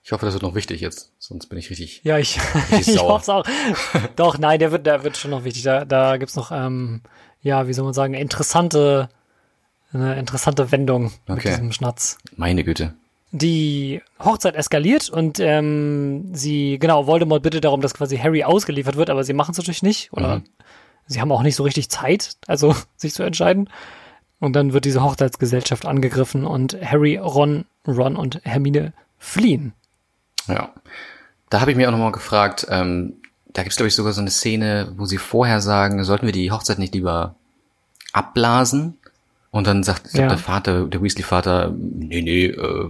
[0.03, 2.01] Ich hoffe, das wird noch wichtig jetzt, sonst bin ich richtig.
[2.03, 2.39] Ja, ich,
[2.71, 3.43] Richtig ich hoffe es auch.
[4.15, 5.63] Doch, nein, der wird, der wird schon noch wichtig.
[5.63, 7.01] Da, da gibt's noch, ähm,
[7.41, 9.09] ja, wie soll man sagen, interessante,
[9.93, 11.49] eine interessante Wendung mit Okay.
[11.49, 12.19] diesem Schnatz.
[12.35, 12.93] Meine Güte.
[13.37, 19.09] Die Hochzeit eskaliert und ähm, sie, genau, Voldemort bittet darum, dass quasi Harry ausgeliefert wird,
[19.09, 20.13] aber sie machen es natürlich nicht.
[20.13, 20.43] Oder Mhm.
[21.07, 23.69] sie haben auch nicht so richtig Zeit, also sich zu entscheiden.
[24.39, 29.73] Und dann wird diese Hochzeitsgesellschaft angegriffen und Harry, Ron, Ron und Hermine fliehen.
[30.47, 30.73] Ja.
[31.49, 33.15] Da habe ich mir auch nochmal gefragt, ähm,
[33.47, 36.51] da gibt's glaube ich, sogar so eine Szene, wo sie vorher sagen, sollten wir die
[36.51, 37.35] Hochzeit nicht lieber
[38.13, 38.97] abblasen?
[39.51, 40.27] Und dann sagt Ja.
[40.27, 42.89] der Vater, der Weasley-Vater, nee, nee, äh,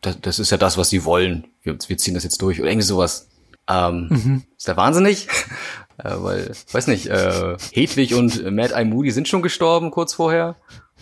[0.00, 1.46] das, das ist ja das, was sie wollen.
[1.62, 2.60] Wir, wir ziehen das jetzt durch.
[2.60, 3.28] Oder irgendwie sowas.
[3.68, 5.28] Ähm, Ist der wahnsinnig?
[5.98, 10.56] äh, weil, weiß nicht, äh, Hedwig und Mad Eye Moody sind schon gestorben kurz vorher.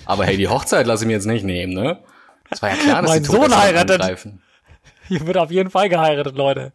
[0.05, 1.99] Aber hey, die Hochzeit lasse ich mir jetzt nicht nehmen, ne?
[2.51, 4.01] Das war ja klar, dass Mein die Sohn heiratet.
[4.01, 4.43] angreifen.
[5.07, 6.73] Hier wird auf jeden Fall geheiratet, Leute.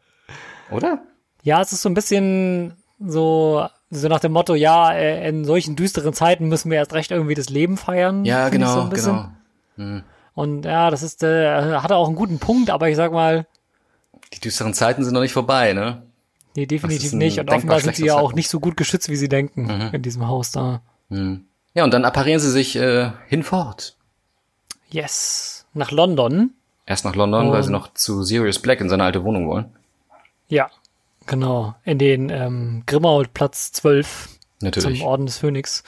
[0.71, 1.03] Oder?
[1.43, 5.75] Ja, es ist so ein bisschen so, so nach dem Motto, ja, äh, in solchen
[5.75, 8.25] düsteren Zeiten müssen wir erst recht irgendwie das Leben feiern.
[8.25, 10.03] Ja, genau, so ein bisschen.
[10.35, 13.45] Und ja, das ist, äh, hat er auch einen guten Punkt, aber ich sag mal,
[14.33, 16.01] Die düsteren Zeiten sind noch nicht vorbei, ne?
[16.55, 17.39] nee, definitiv nicht.
[17.39, 19.89] Und offenbar sind sie ja auch nicht so gut geschützt, wie sie denken Mhm.
[19.93, 20.81] in diesem Haus da.
[21.09, 23.95] Ja, und dann apparieren sie sich äh, hinfort.
[24.89, 25.65] Yes.
[25.73, 26.51] Nach London.
[26.85, 29.65] Erst nach London, weil Und- sie noch zu Sirius Black in seine alte Wohnung wollen.
[30.49, 30.69] Ja,
[31.25, 31.75] genau.
[31.85, 34.29] In den ähm, Grimmauld Platz 12
[34.61, 34.99] Natürlich.
[34.99, 35.83] zum Orden des Phönix.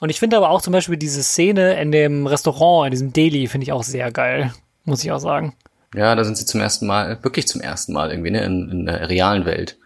[0.00, 3.46] Und ich finde aber auch zum Beispiel diese Szene in dem Restaurant, in diesem Deli,
[3.46, 4.52] finde ich auch sehr geil,
[4.84, 5.54] muss ich auch sagen.
[5.94, 8.86] Ja, da sind sie zum ersten Mal, wirklich zum ersten Mal irgendwie, ne, in, in
[8.86, 9.78] der realen Welt.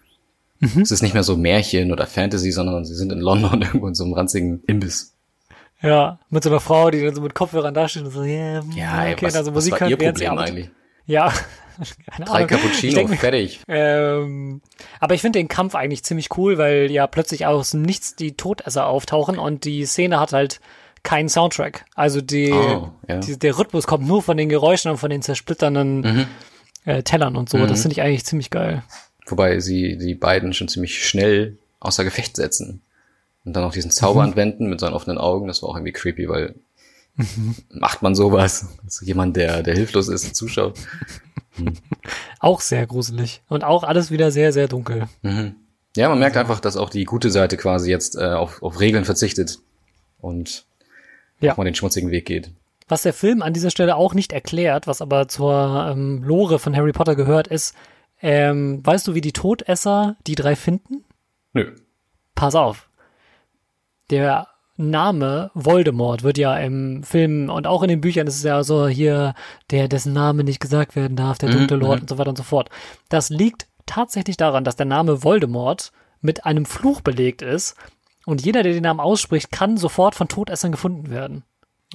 [0.61, 0.83] Mhm.
[0.83, 3.95] Es ist nicht mehr so Märchen oder Fantasy, sondern sie sind in London irgendwo in
[3.95, 5.15] so einem ranzigen Imbiss.
[5.81, 9.03] Ja, mit so einer Frau, die dann so mit Kopfhörern dasteht und so, yeah, ja,
[9.03, 10.71] okay, ey, was, also Musik was war ihr Problem eigentlich?
[11.07, 11.33] Ja,
[12.25, 13.61] Drei Cappuccino, denk, fertig.
[13.69, 14.61] Ähm,
[15.01, 18.37] aber ich finde den Kampf eigentlich ziemlich cool, weil ja plötzlich aus dem Nichts die
[18.37, 20.61] Todesser auftauchen und die Szene hat halt
[21.03, 21.85] keinen Soundtrack.
[21.95, 23.19] Also die, oh, ja.
[23.19, 26.27] die, der Rhythmus kommt nur von den Geräuschen und von den zersplitternden mhm.
[26.85, 27.59] äh, Tellern und so.
[27.59, 27.69] Mhm.
[27.69, 28.83] Das finde ich eigentlich ziemlich geil.
[29.27, 32.83] Wobei sie die beiden schon ziemlich schnell außer Gefecht setzen.
[33.45, 34.33] Und dann auch diesen Zauber mhm.
[34.33, 35.49] anwenden mit seinen offenen Augen.
[35.49, 36.55] Das war auch irgendwie creepy, weil.
[37.71, 38.69] macht man sowas?
[38.85, 40.79] Also jemand, der, der hilflos ist, zuschaut.
[41.57, 41.75] Hm.
[42.41, 43.43] Auch sehr gruselig.
[43.49, 45.09] Und auch alles wieder sehr, sehr dunkel.
[45.23, 45.57] Mhm.
[45.97, 49.05] Ja, man merkt einfach, dass auch die gute Seite quasi jetzt äh, auf, auf Regeln
[49.05, 49.59] verzichtet
[50.21, 50.67] und
[51.41, 51.55] ja.
[51.57, 52.53] mal den schmutzigen Weg geht.
[52.87, 56.75] Was der Film an dieser Stelle auch nicht erklärt, was aber zur ähm, Lore von
[56.77, 57.75] Harry Potter gehört, ist,
[58.21, 61.05] ähm, weißt du, wie die Todesser die drei finden?
[61.53, 61.75] Nö.
[62.35, 62.89] Pass auf.
[64.11, 64.49] Der
[64.79, 68.87] Name Voldemort wird ja im Film und auch in den Büchern ist es ja so
[68.87, 69.35] hier,
[69.71, 72.03] der, dessen Name nicht gesagt werden darf, der dunkle mhm, Lord mhm.
[72.03, 72.71] und so weiter und so fort.
[73.09, 77.77] Das liegt tatsächlich daran, dass der Name Voldemort mit einem Fluch belegt ist
[78.25, 81.43] und jeder, der den Namen ausspricht, kann sofort von Todessern gefunden werden.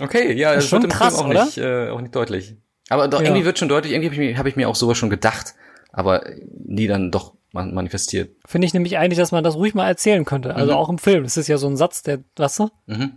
[0.01, 1.45] Okay, ja, das, das ist schon krass, auch oder?
[1.45, 2.57] Nicht, äh, auch nicht deutlich.
[2.89, 3.27] Aber doch, ja.
[3.27, 5.55] irgendwie wird schon deutlich, irgendwie habe ich, mir, hab ich mir auch sowas schon gedacht,
[5.91, 6.23] aber
[6.65, 8.35] nie dann doch man manifestiert.
[8.45, 10.55] Finde ich nämlich eigentlich, dass man das ruhig mal erzählen könnte.
[10.55, 10.77] Also mhm.
[10.77, 11.23] auch im Film.
[11.23, 12.69] Das ist ja so ein Satz, der, weißt du?
[12.87, 13.13] Mhm.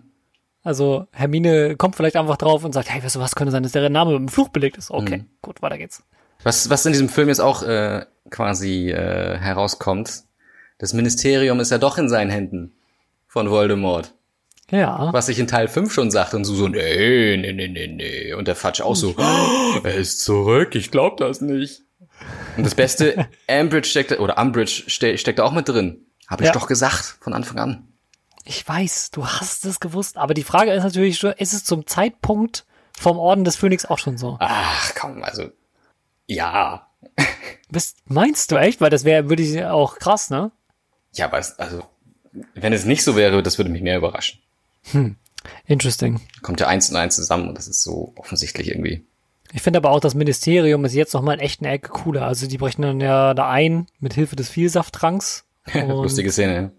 [0.63, 3.73] Also Hermine kommt vielleicht einfach drauf und sagt, hey, weißt du, was könnte sein, dass
[3.73, 4.91] der Name mit dem Fluch belegt ist.
[4.91, 5.27] Okay, mhm.
[5.41, 6.03] gut, weiter geht's.
[6.43, 10.25] Was, was in diesem Film jetzt auch äh, quasi äh, herauskommt,
[10.79, 12.73] das Ministerium ist ja doch in seinen Händen
[13.27, 14.13] von Voldemort.
[14.71, 15.13] Ja.
[15.13, 18.35] Was ich in Teil 5 schon sagte und so, so, nee, nee, nee, nee, nee.
[18.35, 21.86] Und der Fatsch auch so, oh, er ist zurück, ich glaub das nicht.
[22.57, 26.07] Und das Beste, Ambridge steckt, oder Umbridge ste steckt da auch mit drin.
[26.27, 26.53] Habe ich ja.
[26.53, 27.89] doch gesagt, von Anfang an.
[28.45, 31.87] Ich weiß, du hast es gewusst, aber die Frage ist natürlich schon, ist es zum
[31.87, 32.65] Zeitpunkt
[32.97, 34.37] vom Orden des Phönix auch schon so?
[34.41, 35.51] Ach, komm, also,
[36.27, 36.89] ja.
[37.71, 38.81] Bist, meinst du echt?
[38.81, 40.53] Weil das wäre, würde ich auch krass, ne?
[41.13, 41.85] Ja, aber es, also,
[42.55, 44.41] wenn es nicht so wäre, das würde mich mehr überraschen.
[44.93, 45.17] Hm.
[45.67, 46.21] Interesting.
[46.43, 49.05] Kommt ja eins und eins zusammen und das ist so offensichtlich irgendwie.
[49.53, 52.27] Ich finde aber auch, das Ministerium ist jetzt nochmal in echt eine Ecke cooler.
[52.27, 55.45] Also die brechen dann ja da ein mit Hilfe des Vielsafttranks.
[55.75, 56.73] Lustige Szene.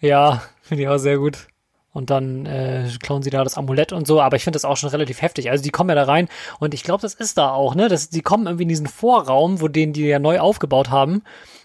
[0.00, 1.48] Ja, finde ich auch sehr gut.
[1.92, 4.76] Und dann äh, klauen sie da das Amulett und so, aber ich finde das auch
[4.76, 5.50] schon relativ heftig.
[5.50, 6.28] Also die kommen ja da rein
[6.60, 7.88] und ich glaube, das ist da auch, ne?
[7.88, 11.22] Das, die kommen irgendwie in diesen Vorraum, wo den die ja neu aufgebaut haben.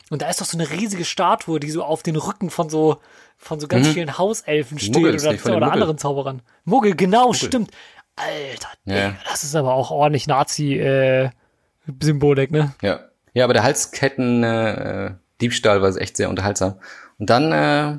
[0.10, 2.98] Und da ist doch so eine riesige Statue, die so auf den Rücken von so
[3.38, 3.91] von so ganz mhm.
[3.93, 6.41] vielen Hauselfen steht oder, oder anderen Zauberern.
[6.63, 7.48] Muggel, genau, Muggel.
[7.48, 7.71] stimmt.
[8.15, 9.10] Alter, ja.
[9.10, 12.73] Digga, das ist aber auch ordentlich Nazi-Symbolik, äh, ne?
[12.82, 13.01] Ja.
[13.34, 16.75] Ja, aber der Halsketten-Diebstahl äh, war echt sehr unterhaltsam.
[17.19, 17.97] Und dann, äh,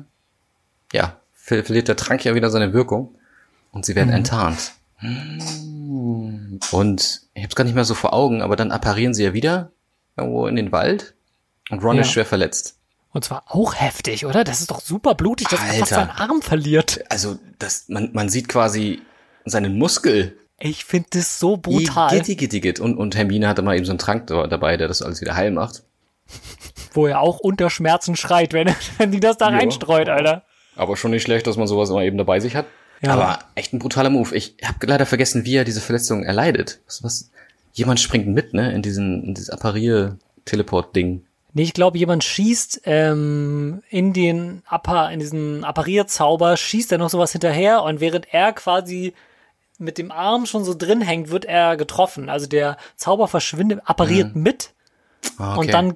[0.93, 3.13] ja, ver verliert der Trank ja wieder seine Wirkung
[3.71, 4.15] und sie werden mhm.
[4.15, 4.71] enttarnt.
[6.71, 9.69] Und ich hab's gar nicht mehr so vor Augen, aber dann apparieren sie ja wieder
[10.15, 11.13] irgendwo in den Wald
[11.69, 12.01] und Ron ja.
[12.01, 12.79] ist schwer verletzt.
[13.13, 14.43] Und zwar auch heftig, oder?
[14.43, 15.73] Das ist doch super blutig, dass Alter.
[15.73, 17.03] er fast seinen Arm verliert.
[17.09, 19.03] Also, das, man, man sieht quasi
[19.49, 20.37] seinen Muskel.
[20.59, 22.13] Ich finde das so brutal.
[22.13, 22.79] Igitt, igitt, igitt.
[22.79, 25.51] Und, und Hermine hat immer eben so einen Trank dabei, der das alles wieder heil
[25.51, 25.83] macht.
[26.93, 29.57] Wo er auch unter Schmerzen schreit, wenn, wenn die das da jo.
[29.57, 30.43] reinstreut, Alter.
[30.75, 32.65] Aber schon nicht schlecht, dass man sowas immer eben dabei sich hat.
[33.01, 33.13] Ja.
[33.13, 34.35] Aber echt ein brutaler Move.
[34.35, 36.79] Ich habe leider vergessen, wie er diese Verletzung erleidet.
[36.87, 37.31] Was, was?
[37.73, 38.73] Jemand springt mit, ne?
[38.73, 41.23] In diesen, in dieses Apparier-Teleport-Ding.
[41.53, 47.09] Nee, ich glaube, jemand schießt ähm, in den Appa, in diesen Apparierzauber, schießt er noch
[47.09, 49.13] sowas hinterher und während er quasi
[49.77, 52.29] mit dem Arm schon so drin hängt, wird er getroffen.
[52.29, 54.43] Also der Zauber verschwindet, appariert mhm.
[54.43, 54.73] mit
[55.37, 55.59] ah, okay.
[55.59, 55.95] und dann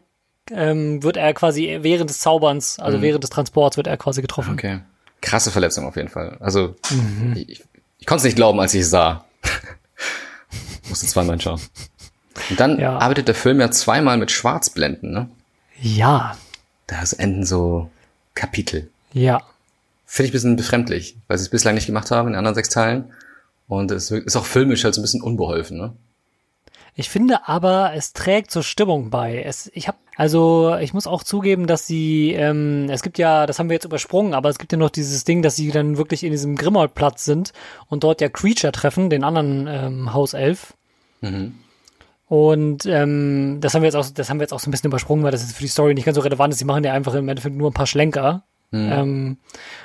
[0.51, 3.01] ähm, wird er quasi während des Zauberns, also mhm.
[3.01, 4.53] während des Transports wird er quasi getroffen.
[4.53, 4.79] Okay.
[5.21, 6.37] Krasse Verletzung auf jeden Fall.
[6.39, 7.35] Also mhm.
[7.35, 7.63] ich,
[7.99, 9.25] ich konnte es nicht glauben, als ich es sah.
[10.89, 11.61] Musste zweimal schauen.
[12.49, 12.97] Und dann ja.
[12.97, 15.29] arbeitet der Film ja zweimal mit Schwarzblenden, ne?
[15.79, 16.35] Ja.
[16.87, 17.89] Da enden so
[18.33, 18.89] Kapitel.
[19.13, 19.41] Ja.
[20.05, 22.55] Finde ich ein bisschen befremdlich, weil sie es bislang nicht gemacht haben in den anderen
[22.55, 23.13] sechs Teilen.
[23.71, 25.93] Und es ist auch filmisch halt so ein bisschen unbeholfen, ne?
[26.93, 29.41] Ich finde aber, es trägt zur Stimmung bei.
[29.43, 33.59] Es, ich habe, also ich muss auch zugeben, dass sie, ähm, es gibt ja, das
[33.59, 36.25] haben wir jetzt übersprungen, aber es gibt ja noch dieses Ding, dass sie dann wirklich
[36.25, 37.53] in diesem Grimmauld-Platz sind
[37.87, 40.73] und dort ja Creature treffen, den anderen ähm, Hauself.
[41.21, 41.55] Mhm.
[42.27, 44.89] Und ähm, das haben wir jetzt auch, das haben wir jetzt auch so ein bisschen
[44.89, 46.59] übersprungen, weil das jetzt für die Story nicht ganz so relevant ist.
[46.59, 49.37] Sie machen ja einfach im Endeffekt nur ein paar Schlenker ähm,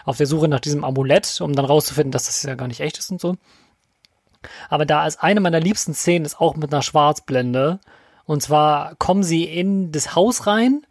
[0.05, 2.99] auf der Suche nach diesem Amulett, um dann rauszufinden, dass das ja gar nicht echt
[2.99, 3.37] ist und so.
[4.69, 7.81] Aber da ist eine meiner liebsten Szenen ist auch mit einer Schwarzblende.
[8.25, 10.83] Und zwar kommen sie in das Haus rein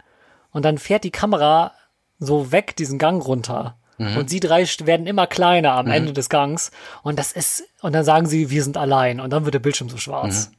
[0.51, 1.71] und dann fährt die Kamera
[2.19, 3.77] so weg diesen Gang runter.
[3.97, 6.71] Und sie drei werden immer kleiner am Ende des Gangs.
[7.01, 9.21] Und das ist, und dann sagen sie, wir sind allein.
[9.21, 10.51] Und dann wird der Bildschirm so schwarz.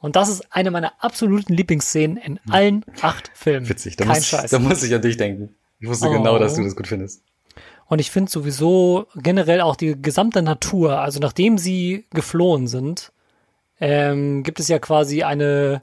[0.00, 3.68] Und das ist eine meiner absoluten Lieblingsszenen in allen acht Filmen.
[3.68, 4.50] Witzig, da Kein muss, Scheiß.
[4.50, 5.54] da muss ich an dich denken.
[5.78, 6.12] Ich wusste Oh.
[6.12, 7.22] genau, dass du das gut findest.
[7.94, 13.12] Und ich finde sowieso generell auch die gesamte Natur, also nachdem sie geflohen sind,
[13.78, 15.80] ähm, gibt es ja quasi eine,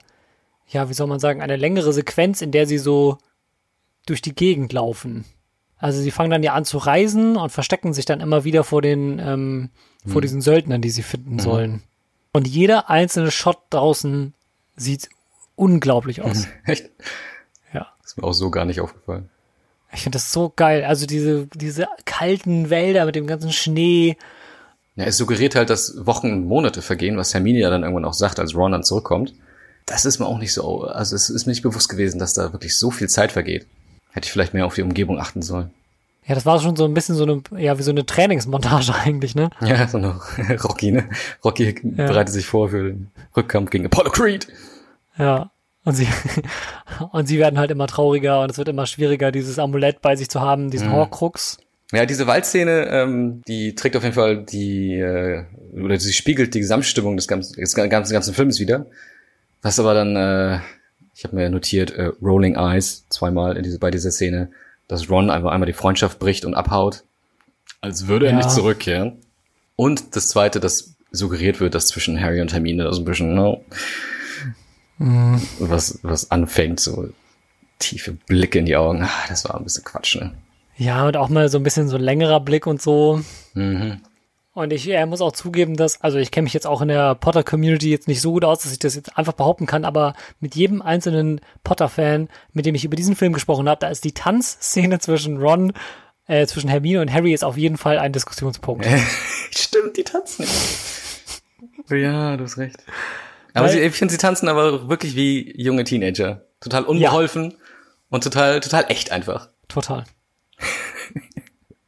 [0.67, 3.17] ja, wie soll man sagen, eine längere Sequenz, in der sie so
[4.05, 5.23] durch die Gegend laufen.
[5.77, 8.81] Also sie fangen dann ja an zu reisen und verstecken sich dann immer wieder vor
[8.81, 9.69] den, ähm,
[10.05, 11.81] vor diesen Söldnern, die sie finden sollen.
[12.33, 14.33] Und jeder einzelne Shot draußen
[14.75, 15.07] sieht
[15.55, 16.45] unglaublich aus.
[16.65, 16.89] Echt?
[17.73, 17.87] Ja.
[18.03, 19.29] Ist mir auch so gar nicht aufgefallen.
[19.93, 20.83] Ich finde das so geil.
[20.85, 24.17] Also diese, diese kalten Wälder mit dem ganzen Schnee.
[24.95, 28.13] Ja, es suggeriert halt, dass Wochen und Monate vergehen, was Hermine ja dann irgendwann auch
[28.13, 29.33] sagt, als Ron dann zurückkommt.
[29.85, 32.53] Das ist mir auch nicht so, also es ist mir nicht bewusst gewesen, dass da
[32.53, 33.67] wirklich so viel Zeit vergeht.
[34.11, 35.71] Hätte ich vielleicht mehr auf die Umgebung achten sollen.
[36.25, 39.35] Ja, das war schon so ein bisschen so eine, ja, wie so eine Trainingsmontage eigentlich,
[39.35, 39.49] ne?
[39.61, 40.19] Ja, so eine
[40.63, 41.09] Rocky, ne?
[41.43, 44.47] Rocky bereitet sich vor für den Rückkampf gegen Apollo Creed.
[45.17, 45.51] Ja.
[45.83, 46.07] Und sie,
[47.11, 50.29] und sie werden halt immer trauriger und es wird immer schwieriger, dieses Amulett bei sich
[50.29, 51.57] zu haben, diesen Horcrux.
[51.91, 56.59] Ja, diese Waldszene, ähm, die trägt auf jeden Fall die, äh, oder sie spiegelt die
[56.61, 58.85] Gesamtstimmung des ganzen, des ganzen, ganzen Films wieder.
[59.61, 60.59] Was aber dann, äh,
[61.15, 64.51] ich habe mir notiert, äh, Rolling Eyes zweimal in diese, bei dieser Szene,
[64.87, 67.03] dass Ron einfach einmal die Freundschaft bricht und abhaut,
[67.81, 68.37] als würde er Ja.
[68.37, 69.17] nicht zurückkehren.
[69.75, 73.35] Und das zweite, dass suggeriert wird, dass zwischen Harry und Hermine da so ein bisschen,
[73.35, 73.65] no,
[75.59, 77.09] was, was anfängt, so
[77.79, 79.03] tiefe Blicke in die Augen.
[79.03, 80.33] Ah, das war ein bisschen Quatsch, ne?
[80.77, 83.21] Ja, und auch mal so ein bisschen so ein längerer Blick und so.
[83.53, 84.01] Mhm.
[84.53, 87.15] Und ich äh, muss auch zugeben, dass, also ich kenne mich jetzt auch in der
[87.15, 90.55] Potter-Community jetzt nicht so gut aus, dass ich das jetzt einfach behaupten kann, aber mit
[90.55, 94.99] jedem einzelnen Potter-Fan, mit dem ich über diesen Film gesprochen habe, da ist die Tanzszene
[94.99, 95.71] zwischen Ron,
[96.27, 98.85] äh, zwischen Hermine und Harry ist auf jeden Fall ein Diskussionspunkt.
[99.51, 100.45] Stimmt, die tanzen.
[101.89, 102.83] ja, du hast recht.
[103.53, 106.45] Aber Weil- sie, ich finde, sie tanzen aber wirklich wie junge Teenager.
[106.59, 107.55] Total unbeholfen
[108.09, 109.49] und total, total echt einfach.
[109.67, 110.03] Total.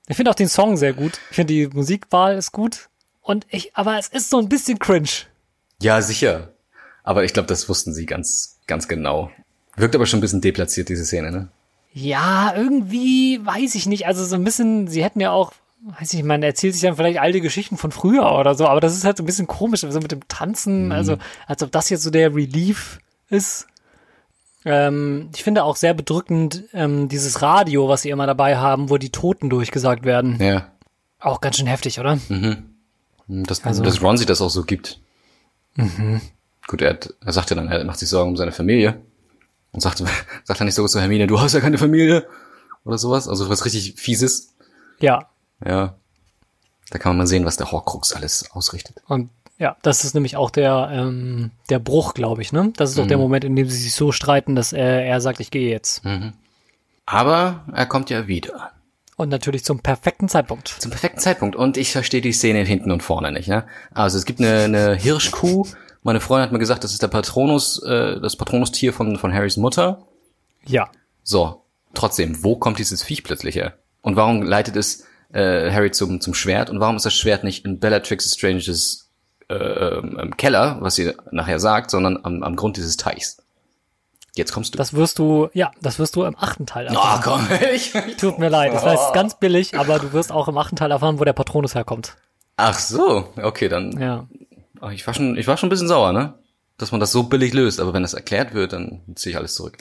[0.08, 1.20] Ich finde auch den Song sehr gut.
[1.30, 2.90] Ich finde die Musikwahl ist gut.
[3.22, 5.08] Und ich, aber es ist so ein bisschen cringe.
[5.82, 6.54] Ja, sicher.
[7.04, 9.32] Aber ich glaube, das wussten sie ganz, ganz genau.
[9.76, 11.48] Wirkt aber schon ein bisschen deplatziert, diese Szene, ne?
[11.94, 14.08] Ja, irgendwie weiß ich nicht.
[14.08, 15.54] Also so ein bisschen, sie hätten ja auch,
[15.86, 18.96] weiß ich, man erzählt sich dann vielleicht alte Geschichten von früher oder so, aber das
[18.96, 21.18] ist halt so ein bisschen komisch, so mit dem Tanzen, also
[21.48, 23.68] als ob das jetzt so der Relief ist.
[24.66, 28.98] Ähm, ich finde auch sehr bedrückend ähm, dieses Radio, was sie immer dabei haben, wo
[28.98, 30.42] die Toten durchgesagt werden.
[30.42, 30.72] Ja.
[31.20, 32.18] Auch ganz schön heftig, oder?
[33.28, 35.00] Dass, Also- dass Ron sich das auch so gibt.
[36.68, 39.02] Gut, er, hat, er sagt ja dann, er macht sich Sorgen um seine Familie.
[39.74, 39.98] Und sagt,
[40.44, 42.26] sagt er nicht so zu Hermine, du hast ja keine Familie.
[42.86, 43.28] Oder sowas.
[43.28, 44.54] Also was richtig Fieses.
[45.00, 45.28] Ja.
[45.66, 45.96] Ja.
[46.90, 48.98] Da kann man mal sehen, was der Horcrux alles ausrichtet.
[49.08, 52.74] Und ja, das ist nämlich auch der, ähm, der Bruch, glaube ich, ne?
[52.76, 55.40] Das ist doch der Moment, in dem sie sich so streiten, dass er, er sagt,
[55.40, 56.04] ich gehe jetzt.
[57.06, 58.72] Aber er kommt ja wieder.
[59.16, 60.68] Und natürlich zum perfekten Zeitpunkt.
[60.80, 61.56] Zum perfekten Zeitpunkt.
[61.56, 63.48] Und ich verstehe die Szene hinten und vorne nicht.
[63.48, 63.66] Ne?
[63.94, 65.68] Also es gibt eine, eine Hirschkuh.
[66.02, 69.58] Meine Freundin hat mir gesagt, das ist der Patronus, äh, das Patronustier von, von Harrys
[69.58, 70.04] Mutter.
[70.66, 70.90] Ja.
[71.24, 73.78] So, trotzdem, wo kommt dieses Viech plötzlich her?
[74.02, 76.70] Und warum leitet es äh, Harry zum, zum Schwert?
[76.70, 79.10] Und warum ist das Schwert nicht in Bellatrix Stranges
[79.50, 83.38] äh, ähm, im Keller, was sie nachher sagt, sondern am, am Grund dieses Teichs?
[84.36, 84.78] Jetzt kommst du.
[84.78, 87.48] Das wirst du, ja, das wirst du im achten Teil oh, erfahren.
[87.50, 90.76] komm, ich, Tut mir leid, das heißt ganz billig, aber du wirst auch im achten
[90.76, 92.16] Teil erfahren, wo der Patronus herkommt.
[92.58, 94.00] Ach so, okay, dann.
[94.00, 94.28] Ja.
[94.82, 96.34] Ach, ich war schon, ich war schon ein bisschen sauer, ne?
[96.78, 99.54] Dass man das so billig löst, aber wenn das erklärt wird, dann ziehe ich alles
[99.54, 99.78] zurück.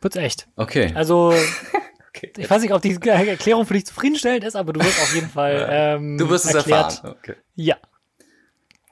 [0.00, 0.48] Wird's echt.
[0.56, 0.92] Okay.
[0.94, 1.34] Also,
[2.14, 2.32] okay.
[2.36, 5.28] ich weiß nicht, ob die Erklärung für dich zufriedenstellend ist, aber du wirst auf jeden
[5.28, 6.92] Fall ähm, Du wirst es erklärt.
[6.96, 7.14] erfahren.
[7.20, 7.34] Okay.
[7.54, 7.76] Ja.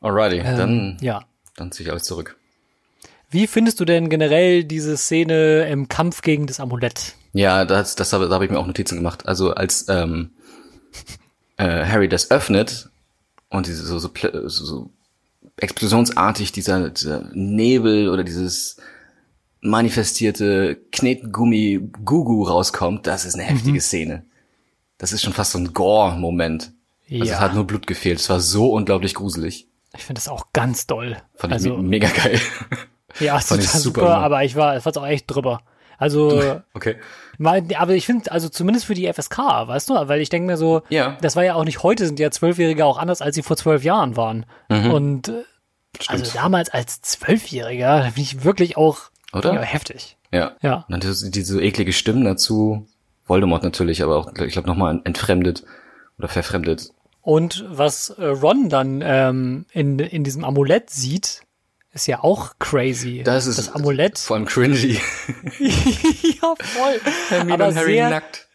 [0.01, 1.25] Alrighty, dann, Ähm, ja.
[1.57, 2.37] dann ziehe ich alles zurück.
[3.31, 7.15] Wie findest du denn generell diese Szene im Kampf gegen das Amulett?
[7.33, 9.27] Ja, das, das habe, da habe ich mir auch Notizen gemacht.
[9.27, 10.33] Also als ähm,
[11.57, 12.91] äh, Harry das öffnet
[13.49, 14.91] und diese so, so, so, so
[15.57, 18.77] explosionsartig dieser, dieser Nebel oder dieses
[19.63, 24.25] manifestierte Knetgummi-Gugu rauskommt, das ist eine heftige Szene.
[24.99, 26.73] Das ist schon fast so ein Gore-Moment.
[27.11, 27.35] Also Ja.
[27.35, 28.21] es hat nur Blut gefehlt.
[28.21, 29.67] Es war so unglaublich gruselig.
[29.97, 31.17] Ich finde das auch ganz doll.
[31.35, 32.41] Fand ich also, me mega geil.
[33.21, 35.61] ja, ist ich total super super, aber ich war, ich fand's auch echt drüber.
[35.99, 36.97] Also, Okay.
[37.39, 40.57] mal- aber ich finde, also zumindest für die FSK, weißt du, weil ich denke mir
[40.57, 41.17] so, Ja.
[41.21, 43.85] das war ja auch nicht heute, sind ja Zwölfjährige auch anders, als sie vor zwölf
[43.85, 44.47] Jahren waren.
[44.69, 44.91] Mhm.
[44.91, 45.45] Und äh,
[46.09, 49.55] also damals als Zwölfjähriger, da finde ich wirklich auch Oder?
[49.55, 50.17] Ja, heftig.
[50.31, 50.53] Ja.
[50.63, 50.85] Ja.
[50.89, 52.87] Und dann diese, eklige Stimmen dazu.
[53.25, 55.65] Voldemort natürlich, aber auch, ich glaube, nochmal entfremdet
[56.19, 56.91] oder verfremdet.
[57.21, 61.43] Und was äh, Ron dann ähm, in, in diesem Amulett sieht,
[61.93, 63.23] ist ja auch crazy.
[63.23, 64.19] Das ist das Amulett.
[64.19, 64.95] vor allem cringy.
[65.59, 67.01] ja, voll.
[67.29, 68.49] Hermine Aber und Harry sehr nackt.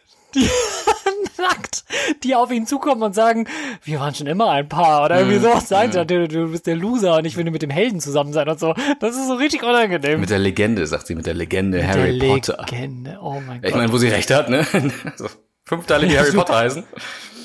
[1.38, 1.84] nackt,
[2.24, 3.48] die auf ihn zukommen und sagen,
[3.84, 5.06] wir waren schon immer ein Paar.
[5.06, 5.32] Oder Mhm.
[5.32, 7.70] irgendwie sowas sagen, sie, du, du bist der Loser und ich will nur mit dem
[7.70, 8.74] Helden zusammen sein und so.
[9.00, 10.20] Das ist so richtig unangenehm.
[10.20, 12.58] Mit der Legende, sagt sie, mit der Legende Harry der Potter.
[12.70, 13.20] Legende.
[13.22, 13.76] Oh mein Ich Gott.
[13.80, 14.66] meine, wo sie recht hat, ne?
[15.06, 15.28] Also,
[15.66, 16.44] fünf Teile, die Harry super.
[16.46, 16.84] Potter heißen.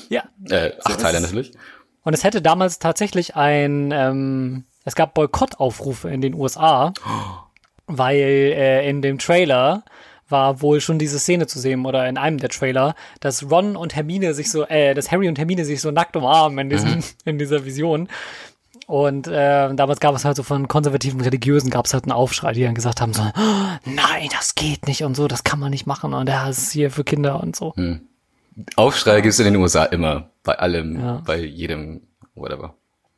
[0.09, 0.23] ja.
[0.49, 1.51] Äh, acht Teile natürlich.
[2.03, 6.93] Und es hätte damals tatsächlich ein, ähm, es gab Boykottaufrufe in den USA,
[7.87, 9.83] weil äh, in dem Trailer
[10.33, 13.95] war wohl schon diese Szene zu sehen oder in einem der Trailer, dass Ron und
[13.95, 17.37] Hermine sich so, äh, dass Harry und Hermine sich so nackt umarmen in diesem, in
[17.37, 18.09] dieser Vision.
[18.85, 22.51] Und äh, damals gab es halt so von konservativen Religiösen gab es halt einen Aufschrei,
[22.51, 25.69] die dann gesagt haben so, "Oh, nein, das geht nicht und so, das kann man
[25.69, 27.73] nicht machen und das ist hier für Kinder und so.
[28.75, 30.29] Aufschrei gibt's in den USA immer.
[30.43, 31.21] Bei allem, Ja.
[31.25, 32.01] bei jedem,
[32.35, 32.73] whatever.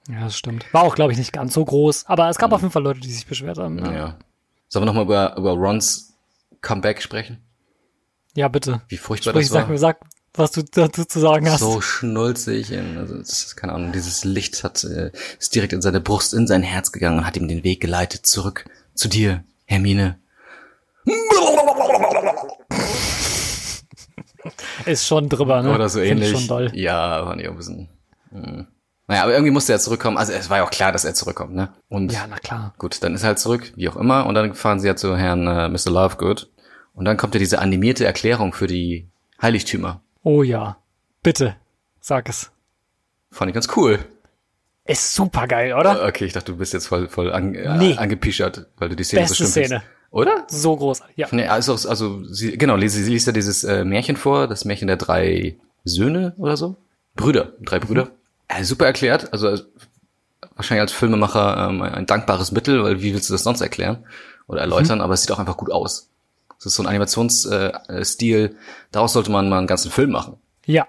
[0.08, 0.71] Ja, das stimmt.
[0.71, 2.99] War auch, glaube ich, nicht ganz so groß, aber es gab auf jeden Fall Leute,
[2.99, 3.80] die sich beschwert haben.
[3.80, 4.15] Ja, Ja.
[4.67, 6.14] Sollen wir nochmal über, über Rons
[6.65, 7.41] Comeback sprechen?
[8.36, 8.82] ja bitte.
[8.89, 9.69] Wie furchtbar Sprich, das sag war.
[9.69, 9.99] mir, sag,
[10.34, 11.62] was du dazu zu sagen hast.
[11.62, 12.78] so schnulzig.
[12.78, 16.45] Also, das ist, keine Ahnung, dieses Licht hat, äh, ist direkt in seine Brust, in
[16.47, 20.19] sein Herz gegangen und hat ihm den Weg geleitet zurück zu dir, Hermine.
[24.86, 25.73] Ist schon drüber, ne?
[25.73, 26.32] Oder so Find ich ähnlich.
[26.32, 26.71] Schon doll.
[26.73, 27.89] Ja, ich auch ein bisschen.
[28.32, 28.67] Mh.
[29.08, 30.17] Naja, aber irgendwie musste er zurückkommen.
[30.17, 31.69] Also es war ja auch klar, dass er zurückkommt, ne?
[31.89, 32.73] Und Ja, na klar.
[32.78, 34.25] gut, dann ist er halt zurück, wie auch immer.
[34.25, 35.91] Und dann fahren sie ja zu Herrn äh, Mr.
[35.91, 36.49] Lovegood.
[36.95, 39.08] Und dann kommt ja diese animierte Erklärung für die
[39.41, 40.01] Heiligtümer.
[40.23, 40.77] Oh ja.
[41.21, 41.55] Bitte.
[41.99, 42.51] Sag es.
[43.31, 43.99] Fand ich ganz cool.
[44.86, 46.05] Ist super geil, oder?
[46.08, 47.91] Okay, ich dachte, du bist jetzt voll, voll an, Nee.
[47.93, 49.67] äh, angepischert, weil du die Szene Beste so schlimm Szene.
[49.81, 49.86] findest.
[50.12, 50.45] Oder?
[50.47, 51.17] So großartig.
[51.17, 51.27] Ja.
[51.31, 54.88] Nee, also, also sie, genau, sie, sie liest ja dieses äh, Märchen vor, das Märchen
[54.88, 56.77] der drei Söhne oder so.
[57.15, 58.10] Brüder, drei Brüder.
[58.47, 59.60] Äh, super erklärt, also äh,
[60.55, 64.05] wahrscheinlich als Filmemacher ähm, ein, ein dankbares Mittel, weil wie willst du das sonst erklären
[64.47, 66.10] oder erläutern, aber es sieht auch einfach gut aus.
[66.65, 68.56] Es ist so ein Animationsstil, äh,
[68.91, 70.38] daraus sollte man mal einen ganzen Film machen.
[70.65, 70.88] Ja.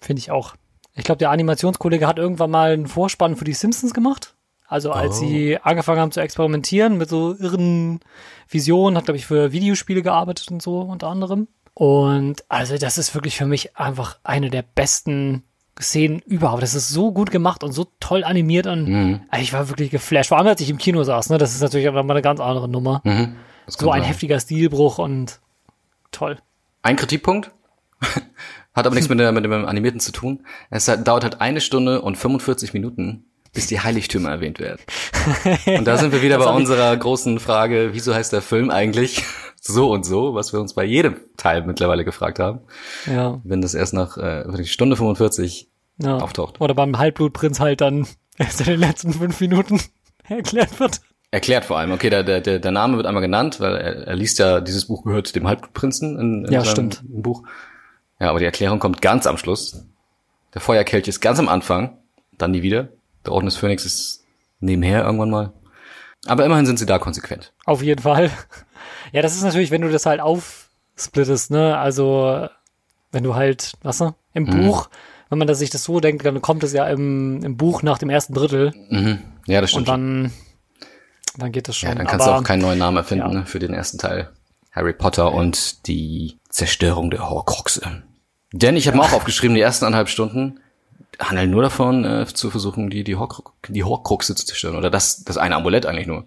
[0.00, 0.54] Finde ich auch.
[0.94, 4.34] Ich glaube, der Animationskollege hat irgendwann mal einen Vorspann für die Simpsons gemacht.
[4.68, 5.20] Also als Oh.
[5.20, 8.00] sie angefangen haben zu experimentieren mit so irren
[8.48, 11.48] Visionen, hat, glaube ich, für Videospiele gearbeitet und so unter anderem.
[11.74, 15.42] Und also das ist wirklich für mich einfach eine der besten
[15.80, 16.62] Szenen überhaupt.
[16.62, 19.20] Das ist so gut gemacht und so toll animiert und Mhm.
[19.30, 20.28] also ich war wirklich geflasht.
[20.28, 21.38] Vor allem, als ich im Kino saß, ne?
[21.38, 23.00] Das ist natürlich auch nochmal eine ganz andere Nummer.
[23.04, 23.36] Mhm.
[23.68, 24.08] So ein sein.
[24.08, 25.40] heftiger Stilbruch und
[26.10, 26.38] toll.
[26.82, 27.50] Ein Kritikpunkt.
[28.74, 30.46] Hat aber nichts mit, der, mit dem Animierten zu tun.
[30.70, 34.80] Es hat, dauert halt eine Stunde und 45 Minuten, bis die Heiligtümer erwähnt werden.
[35.66, 39.24] Und da sind wir wieder bei unserer großen Frage, wieso heißt der Film eigentlich
[39.60, 42.60] so und so, was wir uns bei jedem Teil mittlerweile gefragt haben,
[43.06, 43.40] Ja.
[43.42, 45.68] wenn das erst nach äh, Stunde 45
[46.00, 46.18] ja.
[46.18, 46.60] auftaucht.
[46.60, 49.80] Oder beim Halbblutprinz halt dann erst in den letzten fünf Minuten
[50.28, 51.00] erklärt wird.
[51.30, 51.92] Erklärt vor allem.
[51.92, 55.04] Okay, der, der, der Name wird einmal genannt, weil er, er liest ja, dieses Buch
[55.04, 57.02] gehört dem Halbblutprinzen in, in Ja, seinem stimmt.
[57.06, 57.42] Buch.
[58.18, 59.84] Ja, aber die Erklärung kommt ganz am Schluss.
[60.54, 61.98] Der Feuerkelch ist ganz am Anfang,
[62.38, 62.88] dann nie wieder.
[63.26, 64.24] Der Orden des Phönix ist
[64.60, 65.52] nebenher irgendwann mal.
[66.26, 67.52] Aber immerhin sind sie da konsequent.
[67.64, 68.30] Auf jeden Fall.
[69.12, 71.78] Ja, das ist natürlich, wenn du das halt aufsplittest, ne?
[71.78, 72.46] Also,
[73.10, 74.50] wenn du halt, was du, im Mhm.
[74.66, 74.88] Buch,
[75.30, 77.98] wenn man das sich das so denkt, dann kommt es ja im, im Buch nach
[77.98, 79.18] dem ersten Drittel Mhm.
[79.46, 79.88] Ja, das und stimmt.
[79.88, 80.32] dann,
[81.38, 81.88] dann geht das schon.
[81.88, 83.38] ja, dann kannst Aber, du auch keinen neuen Namen erfinden ja.
[83.40, 84.30] ne, für den ersten Teil.
[84.72, 88.02] Harry Potter und die Zerstörung der Horcruxe.
[88.52, 90.60] Denn ich habe mir auch aufgeschrieben, die ersten anderthalb Stunden
[91.18, 94.76] handeln nur davon, äh, zu versuchen, die, die, Horcrux, die Horcruxe zu zerstören.
[94.76, 96.24] Oder das, das eine Amulett eigentlich nur.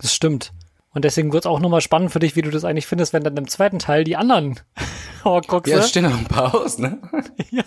[0.00, 0.52] Das stimmt.
[0.94, 3.22] Und deswegen wird es auch nochmal spannend für dich, wie du das eigentlich findest, wenn
[3.22, 4.58] dann im zweiten Teil die anderen
[5.24, 6.98] Horcruxe, Ja, es stehen noch ein paar aus, ne?
[7.50, 7.64] ja.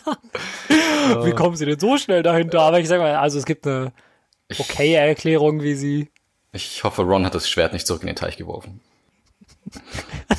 [1.24, 2.62] Wie kommen sie denn so schnell dahinter?
[2.62, 3.94] Aber ich sag mal, also es gibt eine
[4.58, 6.10] okaye Erklärung, wie sie
[6.54, 8.82] Ich hoffe, Ron hat das Schwert nicht zurück in den Teich geworfen.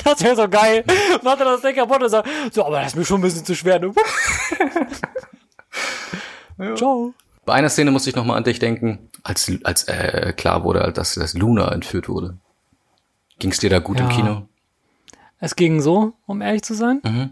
[0.05, 0.85] Das wäre so geil.
[1.23, 3.45] Macht er das Ding kaputt und sagt, so, aber das ist mir schon ein bisschen
[3.45, 3.79] zu schwer.
[3.79, 3.93] Ne?
[6.77, 7.15] Ciao.
[7.45, 10.93] Bei einer Szene musste ich noch mal an dich denken, als, als äh, klar wurde,
[10.93, 12.37] dass, dass Luna entführt wurde.
[13.39, 14.17] Ging's dir da gut im Ja.
[14.17, 14.49] Kino?
[15.39, 17.01] Es ging so, um ehrlich zu sein.
[17.05, 17.31] Mhm.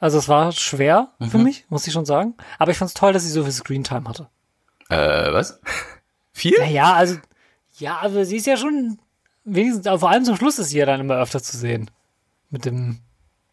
[0.00, 2.34] Also es war schwer für mich, muss ich schon sagen.
[2.58, 4.28] Aber ich fand's toll, dass sie so viel Screentime hatte.
[4.88, 5.60] Äh, was?
[6.32, 6.58] Vier?
[6.60, 7.16] Naja, also,
[7.78, 8.98] ja, also sie ist ja schon,
[9.44, 11.90] wenigstens, vor allem zum Schluss ist sie ja dann immer öfter zu sehen.
[12.50, 12.98] mit dem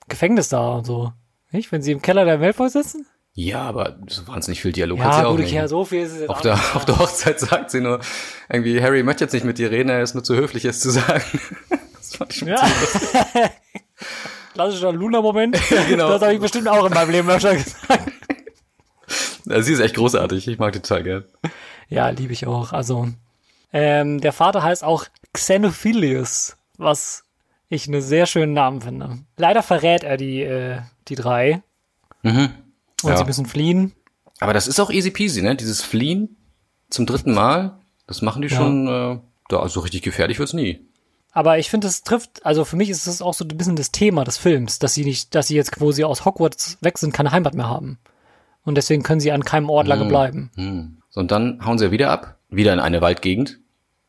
[0.07, 1.11] Gefängnis da und so.
[1.51, 1.71] Nicht?
[1.71, 3.05] Wenn sie im Keller der Malfoy sitzen?
[3.33, 5.47] Ja, aber so wahnsinnig viel Dialog Ja, hat sie auch gut, nicht.
[5.49, 6.75] okay, ja, so viel ist es Auf auch der, nicht.
[6.75, 7.99] auf der Hochzeit sagt sie nur,
[8.49, 10.89] irgendwie, Harry möchte jetzt nicht mit dir reden, er ist nur zu höflich, es zu
[10.91, 11.23] sagen.
[11.97, 12.57] Das fand ich schon Ja.
[14.53, 15.57] Klassischer Luna-Moment.
[15.69, 16.09] Ja, genau.
[16.09, 18.11] Das habe ich bestimmt auch in meinem Leben öfter gesagt.
[19.45, 21.25] Sie ist echt großartig, ich mag die total gern.
[21.89, 22.73] Ja, liebe ich auch.
[22.73, 23.07] Also,
[23.73, 27.23] ähm, der Vater heißt auch Xenophilius, was
[27.69, 29.19] ich einen sehr schönen Namen finde.
[29.37, 31.61] Leider verrät er die, äh, die drei
[32.23, 32.49] Mhm.
[33.03, 33.17] und Ja.
[33.17, 33.93] sie müssen fliehen.
[34.39, 35.55] Aber das ist auch easy peasy, ne?
[35.55, 36.35] Dieses Fliehen
[36.89, 38.57] zum dritten Mal, das machen die Ja.
[38.57, 39.19] schon, äh,
[39.49, 40.85] da, also richtig gefährlich wird's nie.
[41.31, 43.91] Aber ich finde, es trifft, also für mich ist es auch so ein bisschen das
[43.91, 47.13] Thema des Films, dass sie nicht, dass sie jetzt, wo sie aus Hogwarts weg sind,
[47.13, 47.99] keine Heimat mehr haben.
[48.65, 50.51] Und deswegen können sie an keinem Ort lange bleiben.
[50.55, 50.97] Hm.
[51.09, 53.59] So, und dann hauen sie ja wieder ab, wieder in eine Waldgegend.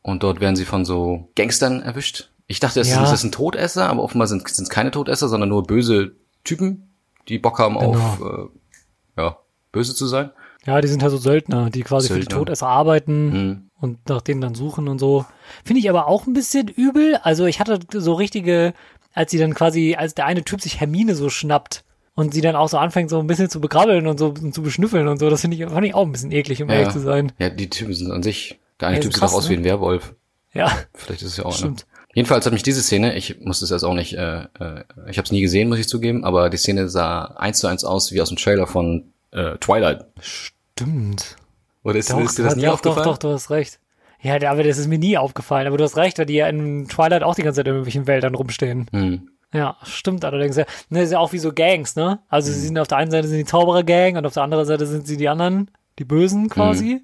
[0.03, 2.29] Und dort werden sie von so Gangstern erwischt.
[2.47, 3.01] Ich dachte, es Ja.
[3.03, 6.11] ist das ein Todesser, aber offenbar sind es keine Todesser, sondern nur böse
[6.43, 6.93] Typen,
[7.29, 9.37] die Bock haben auf, äh, ja,
[9.71, 10.29] böse zu sein.
[10.65, 12.37] Ja, die sind ja so Söldner, die quasi für die Söldner.
[12.39, 13.69] Todesser arbeiten Hm.
[13.79, 15.25] und nach denen dann suchen und so.
[15.65, 17.17] Finde ich aber auch ein bisschen übel.
[17.23, 18.73] Also ich hatte so richtige,
[19.13, 21.83] als sie dann quasi, als der eine Typ sich Hermine so schnappt
[22.15, 24.61] und sie dann auch so anfängt, so ein bisschen zu begrabbeln und so und zu
[24.61, 26.99] beschnüffeln und so, das finde ich, fand ich auch ein bisschen eklig, um ehrlich zu
[26.99, 27.31] sein.
[27.39, 29.49] Ja, die Typen sind an sich, der eine Ja, Typ sieht auch aus ne?
[29.51, 30.13] wie ein Werwolf.
[30.53, 31.83] Ja, Vielleicht ist es ja auch Stimmt.
[31.83, 32.07] einer.
[32.15, 35.23] Jedenfalls hat mich diese Szene, ich musste es erst auch nicht, äh, äh, ich habe
[35.25, 38.21] es nie gesehen, muss ich zugeben, aber die Szene sah eins zu eins aus wie
[38.21, 40.05] aus dem Trailer von äh, Twilight.
[40.21, 41.37] stimmt.
[41.83, 43.03] Oder ist, Doch, ist dir das doch, nie doch, aufgefallen?
[43.05, 43.79] doch, du hast recht.
[44.21, 45.67] Ja, aber das ist mir nie aufgefallen.
[45.67, 48.07] Aber du hast recht, weil die ja in Twilight auch die ganze Zeit in irgendwelchen
[48.07, 48.87] Wäldern rumstehen.
[48.93, 49.29] Hm.
[49.53, 50.55] Ja, stimmt allerdings.
[50.55, 52.19] Ja, Ne, ist ja auch wie so Gangs, ne?
[52.29, 54.85] Also sie sind auf der einen Seite sind die Zauberer-Gang und auf der anderen Seite
[54.87, 55.69] sind sie die anderen,
[55.99, 57.03] die Bösen quasi.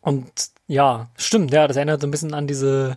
[0.00, 0.30] Und
[0.66, 2.96] ja, stimmt, ja, das erinnert so ein bisschen an diese,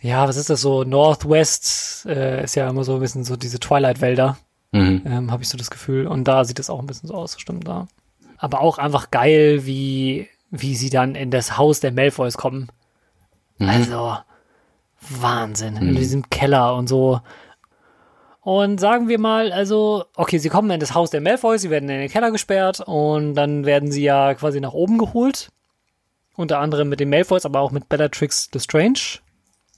[0.00, 0.84] ja, was ist das so?
[0.84, 4.36] Northwest äh, ist ja immer so ein bisschen so diese Twilight-Wälder,
[4.72, 5.02] Mhm.
[5.06, 6.06] ähm, habe ich so das Gefühl.
[6.06, 7.86] Und da sieht es auch ein bisschen so aus, stimmt da.
[8.36, 12.68] Aber auch einfach geil, wie, wie sie dann in das Haus der Malfoys kommen.
[13.58, 14.18] Also,
[15.08, 15.76] Wahnsinn.
[15.76, 17.20] In diesem Keller und so.
[18.40, 21.88] Und sagen wir mal, also, okay, sie kommen in das Haus der Malfoys, sie werden
[21.88, 25.48] in den Keller gesperrt und dann werden sie ja quasi nach oben geholt.
[26.36, 29.18] Unter anderem mit den Malfoys, aber auch mit Bellatrix Lestrange.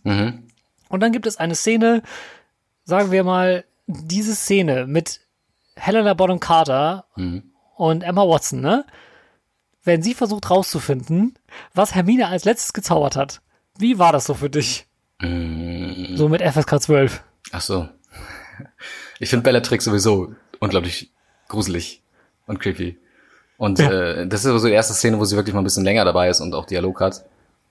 [0.03, 0.49] Mhm.
[0.89, 2.03] Und dann gibt es eine Szene,
[2.85, 5.21] sagen wir mal, diese Szene mit
[5.77, 7.53] Helena Bonham Carter Mhm.
[7.77, 8.85] und Emma Watson, ne?
[9.85, 11.39] Wenn sie versucht rauszufinden,
[11.75, 13.41] was Hermine als letztes gezaubert hat.
[13.79, 14.87] Wie war das so für dich?
[15.21, 16.17] Mhm.
[16.17, 17.23] So mit FSK 12.
[17.53, 17.89] Ach so.
[19.21, 21.13] Ich finde Bellatrix sowieso unglaublich
[21.47, 22.03] gruselig
[22.47, 22.99] und creepy.
[23.59, 23.91] Und Ja.
[23.91, 26.05] äh, das ist aber so die erste Szene, wo sie wirklich mal ein bisschen länger
[26.07, 27.25] dabei ist und auch Dialog hat.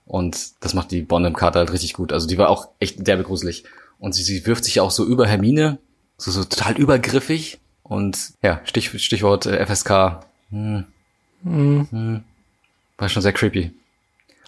[0.06, 2.14] Und das macht die Bonham Carter halt richtig gut.
[2.14, 3.64] Also die war auch echt derbe gruselig.
[4.00, 5.80] Und sie, sie wirft sich ja auch so über Hermine,
[6.18, 7.60] so, so total übergriffig.
[7.84, 10.20] Und ja, Stich, Stichwort äh, FSK.
[10.52, 10.86] Hm.
[11.44, 12.24] Hm.
[12.98, 13.72] War schon sehr creepy.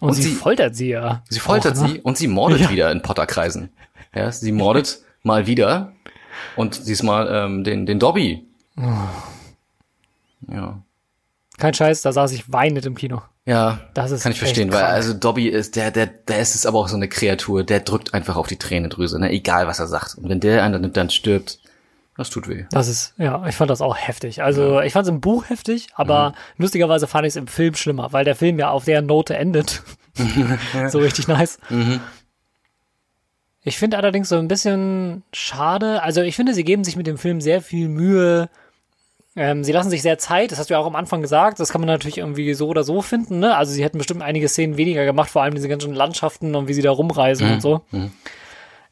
[0.02, 1.24] Und, Und sie, sie- foltert sie ja.
[1.30, 1.90] Sie foltert auch, ne?
[1.90, 2.70] sie und sie mordet Ja.
[2.70, 3.70] wieder in Potterkreisen.
[4.14, 5.92] Ja, sie mordet mal wieder
[6.56, 8.46] und diesmal ähm, den, den Dobby.
[8.78, 8.84] Oh.
[10.54, 10.80] Ja.
[11.60, 13.22] Kein Scheiß, da saß ich weinend im Kino.
[13.46, 16.66] Ja, Das ist kann ich verstehen, weil also Dobby ist, der, der, der ist es
[16.66, 19.32] aber auch so eine Kreatur, der drückt einfach auf die Tränendrüse, ne?
[19.32, 20.16] egal was er sagt.
[20.16, 21.60] Und wenn der einen dann stirbt,
[22.20, 22.66] das tut weh.
[22.72, 24.44] Das ist, ja, ich fand das auch heftig.
[24.44, 28.12] Also, ich fand es im Buch heftig, aber lustigerweise fand ich es im Film schlimmer,
[28.12, 29.84] weil der Film ja auf der Note endet.
[30.90, 31.60] so richtig nice.
[33.64, 36.04] Ich finde allerdings so ein bisschen schade.
[36.04, 38.50] Also, ich finde, sie geben sich mit dem Film sehr viel Mühe.
[39.36, 41.60] Ähm, sie lassen sich sehr Zeit, das hast du ja auch am Anfang gesagt.
[41.60, 43.40] Das kann man natürlich irgendwie so oder so finden.
[43.40, 43.56] Ne?
[43.56, 46.74] Also, sie hätten bestimmt einige Szenen weniger gemacht, vor allem diese ganzen Landschaften und wie
[46.74, 47.82] sie da rumreisen und so.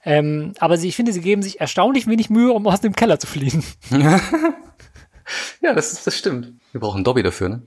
[0.05, 3.19] Ähm, aber sie, ich finde, sie geben sich erstaunlich wenig Mühe, um aus dem Keller
[3.19, 3.63] zu fliehen.
[5.61, 6.53] Ja, das, das stimmt.
[6.71, 7.61] Wir brauchen Dobby dafür, ne?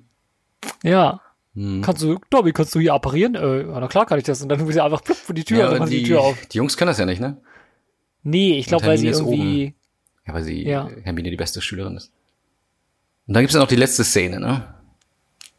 [0.82, 1.20] Ja.
[1.54, 3.34] Kannst du, Dobby, kannst du hier apparieren?
[3.34, 4.40] Äh, na klar kann ich das.
[4.40, 6.20] Und dann will sie einfach plupp vor die Tür Ja, und machen die, die Tür
[6.22, 6.46] auf.
[6.46, 7.36] die Jungs können das ja nicht, ne?
[8.22, 9.74] Nee, ich glaube, weil sie irgendwie.
[10.26, 10.88] Ja, weil sie Ja.
[11.02, 12.12] Hermine die beste Schülerin ist.
[13.26, 14.74] Und dann gibt's ja noch die letzte Szene, ne?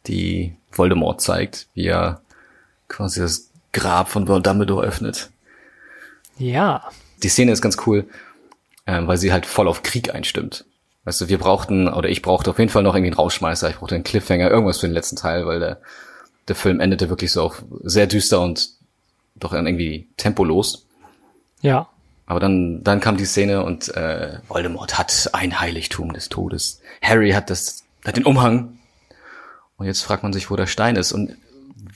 [0.06, 2.20] Die Voldemort zeigt, wie er
[2.88, 5.30] quasi das Grab von Dumbledore öffnet.
[6.38, 6.90] Ja.
[7.22, 8.06] Die Szene ist ganz cool,
[8.86, 10.64] ähm, weil sie halt voll auf Krieg einstimmt.
[11.04, 13.76] Weißt du, wir brauchten, oder ich brauchte auf jeden Fall noch irgendwie einen Rausschmeißer, ich
[13.76, 15.80] brauchte einen Cliffhanger, irgendwas für den letzten Teil, weil der,
[16.48, 18.70] der Film endete wirklich so auf sehr düster und
[19.34, 20.86] doch irgendwie tempolos.
[21.60, 21.88] Ja.
[22.32, 26.80] Aber dann, dann kam die Szene und äh, Voldemort hat ein Heiligtum des Todes.
[27.02, 28.78] Harry hat das, hat den Umhang.
[29.76, 31.12] Und jetzt fragt man sich, wo der Stein ist.
[31.12, 31.36] Und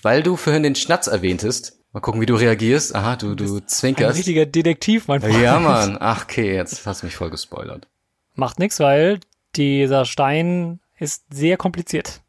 [0.03, 2.95] weil du vorhin den Schnatz erwähntest, Mal gucken, wie du reagierst.
[2.95, 4.19] Aha, du, du Ein zwinkerst.
[4.19, 5.41] richtiger Detektiv, mein Freund.
[5.41, 5.97] Ja, Mann.
[5.99, 7.89] Ach, okay, jetzt hast du mich voll gespoilert.
[8.35, 9.21] Macht nix, weil
[9.55, 12.21] dieser Stein ist sehr kompliziert.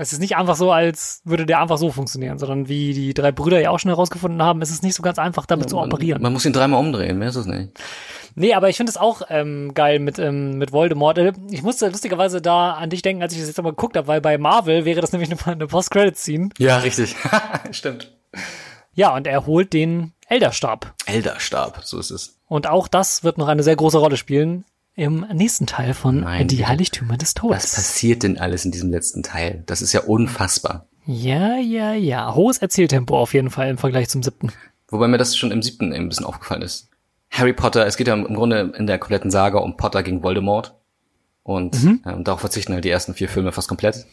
[0.00, 3.32] Es ist nicht einfach so, als würde der einfach so funktionieren, sondern wie die drei
[3.32, 6.22] Brüder ja auch schon herausgefunden haben, ist es nicht so ganz einfach, damit zu operieren.
[6.22, 7.72] Man muss ihn dreimal umdrehen, mehr ist es nicht.
[8.34, 11.18] Nee, aber ich finde es auch ähm, geil mit, ähm, mit Voldemort.
[11.18, 14.08] Äh, Ich musste lustigerweise da an dich denken, als ich das jetzt nochmal geguckt habe,
[14.08, 16.48] weil bei Marvel wäre das nämlich eine, eine Post-Credit-Scene.
[16.56, 17.14] Ja, richtig.
[17.70, 18.10] Stimmt.
[18.94, 20.94] Ja, und er holt den Elderstab.
[21.04, 22.38] Elderstab, so ist es.
[22.48, 24.64] Und auch das wird noch eine sehr große Rolle spielen
[24.96, 26.66] im nächsten Teil von Nein, Die.
[26.66, 27.74] Heiligtümer des Was Todes.
[27.74, 29.62] passiert denn alles in diesem letzten Teil?
[29.66, 30.86] Das ist ja unfassbar.
[31.06, 32.34] Ja, ja, ja.
[32.34, 34.52] Hohes Erzähltempo auf jeden Fall im Vergleich zum siebten.
[34.88, 36.88] Wobei mir das schon im siebten ein bisschen aufgefallen ist.
[37.30, 40.74] Harry Potter, es geht ja im Grunde in der kompletten Saga um Potter gegen Voldemort.
[41.42, 41.74] Und
[42.06, 44.06] ähm, darauf verzichten halt die ersten vier Filme fast komplett.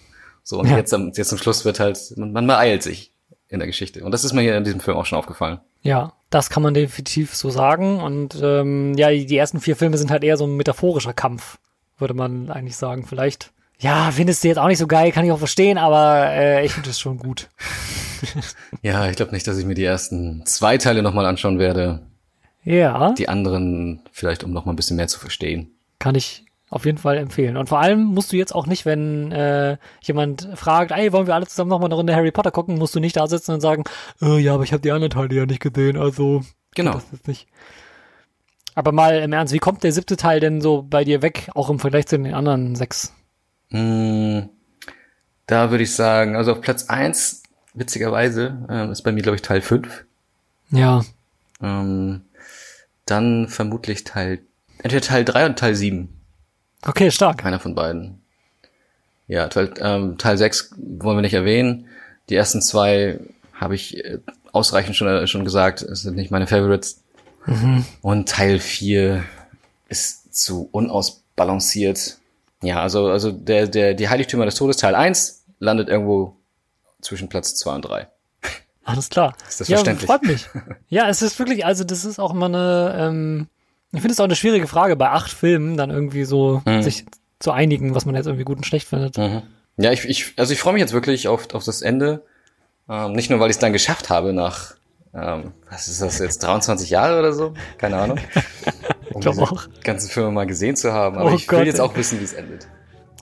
[0.43, 0.77] So, und Ja.
[0.77, 3.11] jetzt, am, jetzt zum Schluss wird halt, man, man beeilt sich
[3.49, 4.03] in der Geschichte.
[4.03, 5.59] Und das ist mir hier in diesem Film auch schon aufgefallen.
[5.81, 7.99] Ja, das kann man definitiv so sagen.
[8.01, 11.57] Und ähm, ja, die, ersten vier Filme sind halt eher so ein metaphorischer Kampf,
[11.97, 13.05] würde man eigentlich sagen.
[13.05, 13.51] Vielleicht.
[13.79, 16.73] Ja, findest du jetzt auch nicht so geil, kann ich auch verstehen, aber äh, ich
[16.73, 17.49] finde es schon gut.
[18.81, 22.01] Ja, ich glaube nicht, dass ich mir die ersten zwei Teile nochmal anschauen werde.
[22.63, 25.69] Ja, Die anderen vielleicht, um noch mal ein bisschen mehr zu verstehen.
[25.99, 27.55] kann ich auf jeden Fall empfehlen.
[27.57, 31.35] Und vor allem musst du jetzt auch nicht, wenn äh, jemand fragt, ey, wollen wir
[31.35, 33.83] alle zusammen nochmal eine Runde Harry Potter gucken, musst du nicht da sitzen und sagen,
[34.21, 36.41] äh, ja, aber ich habe die anderen Teile ja nicht gesehen, also
[36.75, 36.93] Genau.
[36.93, 37.47] das ist nicht.
[38.75, 41.69] Aber mal im Ernst, wie kommt der siebte Teil denn so bei dir weg, auch
[41.69, 43.13] im Vergleich zu den anderen sechs?
[43.69, 44.41] Mm,
[45.47, 47.43] Da würde ich sagen, also auf Platz eins
[47.73, 50.05] witzigerweise, ähm, ist bei mir, glaube ich, Teil 5.
[50.69, 51.03] Ja,
[51.61, 52.21] Ähm,
[53.05, 54.41] dann vermutlich Teil,
[54.83, 56.09] entweder Teil 3 und Teil 7.
[56.85, 57.39] okay, stark.
[57.39, 58.21] Keiner von beiden.
[59.27, 61.87] Ja, Teil, ähm, Teil 6 wollen wir nicht erwähnen.
[62.29, 63.19] Die ersten zwei
[63.53, 64.19] habe ich äh,
[64.51, 67.03] ausreichend schon, äh, schon gesagt, es sind nicht meine Favorites.
[68.01, 69.23] Und Teil 4
[69.87, 72.17] ist zu unausbalanciert.
[72.61, 76.35] Ja, also, also der, der, die Heiligtümer des Todes Teil 1 landet irgendwo
[77.01, 78.07] zwischen Platz 2 und 3.
[78.83, 79.35] Alles klar.
[79.47, 80.07] Ist das ja, verständlich?
[80.07, 80.45] freut mich.
[80.89, 83.47] Ja, es ist wirklich, also das ist auch immer eine, ähm,
[83.93, 86.81] ich finde es auch eine schwierige Frage, bei acht Filmen dann irgendwie so Mhm.
[86.83, 87.05] sich
[87.39, 89.17] zu einigen, was man jetzt irgendwie gut und schlecht findet.
[89.77, 92.23] Ja, ich, ich also ich freue mich jetzt wirklich auf, auf das Ende.
[92.89, 94.75] Ähm, nicht nur, weil ich es dann geschafft habe nach,
[95.13, 97.53] ähm, was ist das jetzt, 23 Jahre oder so?
[97.77, 98.17] Keine Ahnung.
[99.13, 99.67] Um glaub diese auch.
[99.83, 101.17] ganzen Filme mal gesehen zu haben.
[101.17, 102.67] Aber Oh ich Gott, will jetzt auch wissen, wie es endet.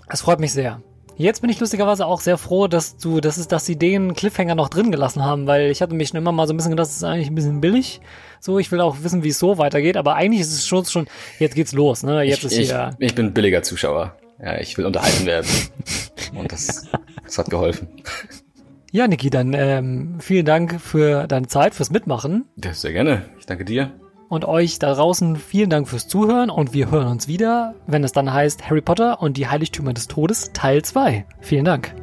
[0.10, 0.82] Es freut mich sehr.
[1.18, 4.54] Jetzt bin ich lustigerweise auch sehr froh, dass du, dass es, dass sie den Cliffhanger
[4.54, 6.88] noch drin gelassen haben, weil ich hatte mich schon immer mal so ein bisschen gedacht,
[6.88, 8.02] das ist eigentlich ein bisschen billig.
[8.42, 11.08] So, ich will auch wissen, wie es so weitergeht, aber eigentlich ist es schon, schon
[11.40, 12.22] jetzt geht's los, ne?
[12.24, 12.92] Jetzt Ich, ist ich, hier.
[13.00, 14.18] ich bin billiger Zuschauer.
[14.44, 15.48] Ja, ich will unterhalten werden.
[16.38, 16.88] Und das,
[17.24, 17.88] das hat geholfen.
[18.92, 22.46] Ja, Niki, dann ähm, vielen Dank für deine Zeit, fürs Mitmachen.
[22.62, 23.24] Ja, sehr gerne.
[23.40, 23.92] Ich danke dir.
[24.28, 28.12] Und euch da draußen vielen Dank fürs Zuhören und wir hören uns wieder, wenn es
[28.12, 31.26] dann heißt Harry Potter und die Heiligtümer des Todes Teil 2.
[31.42, 31.94] Vielen Dank.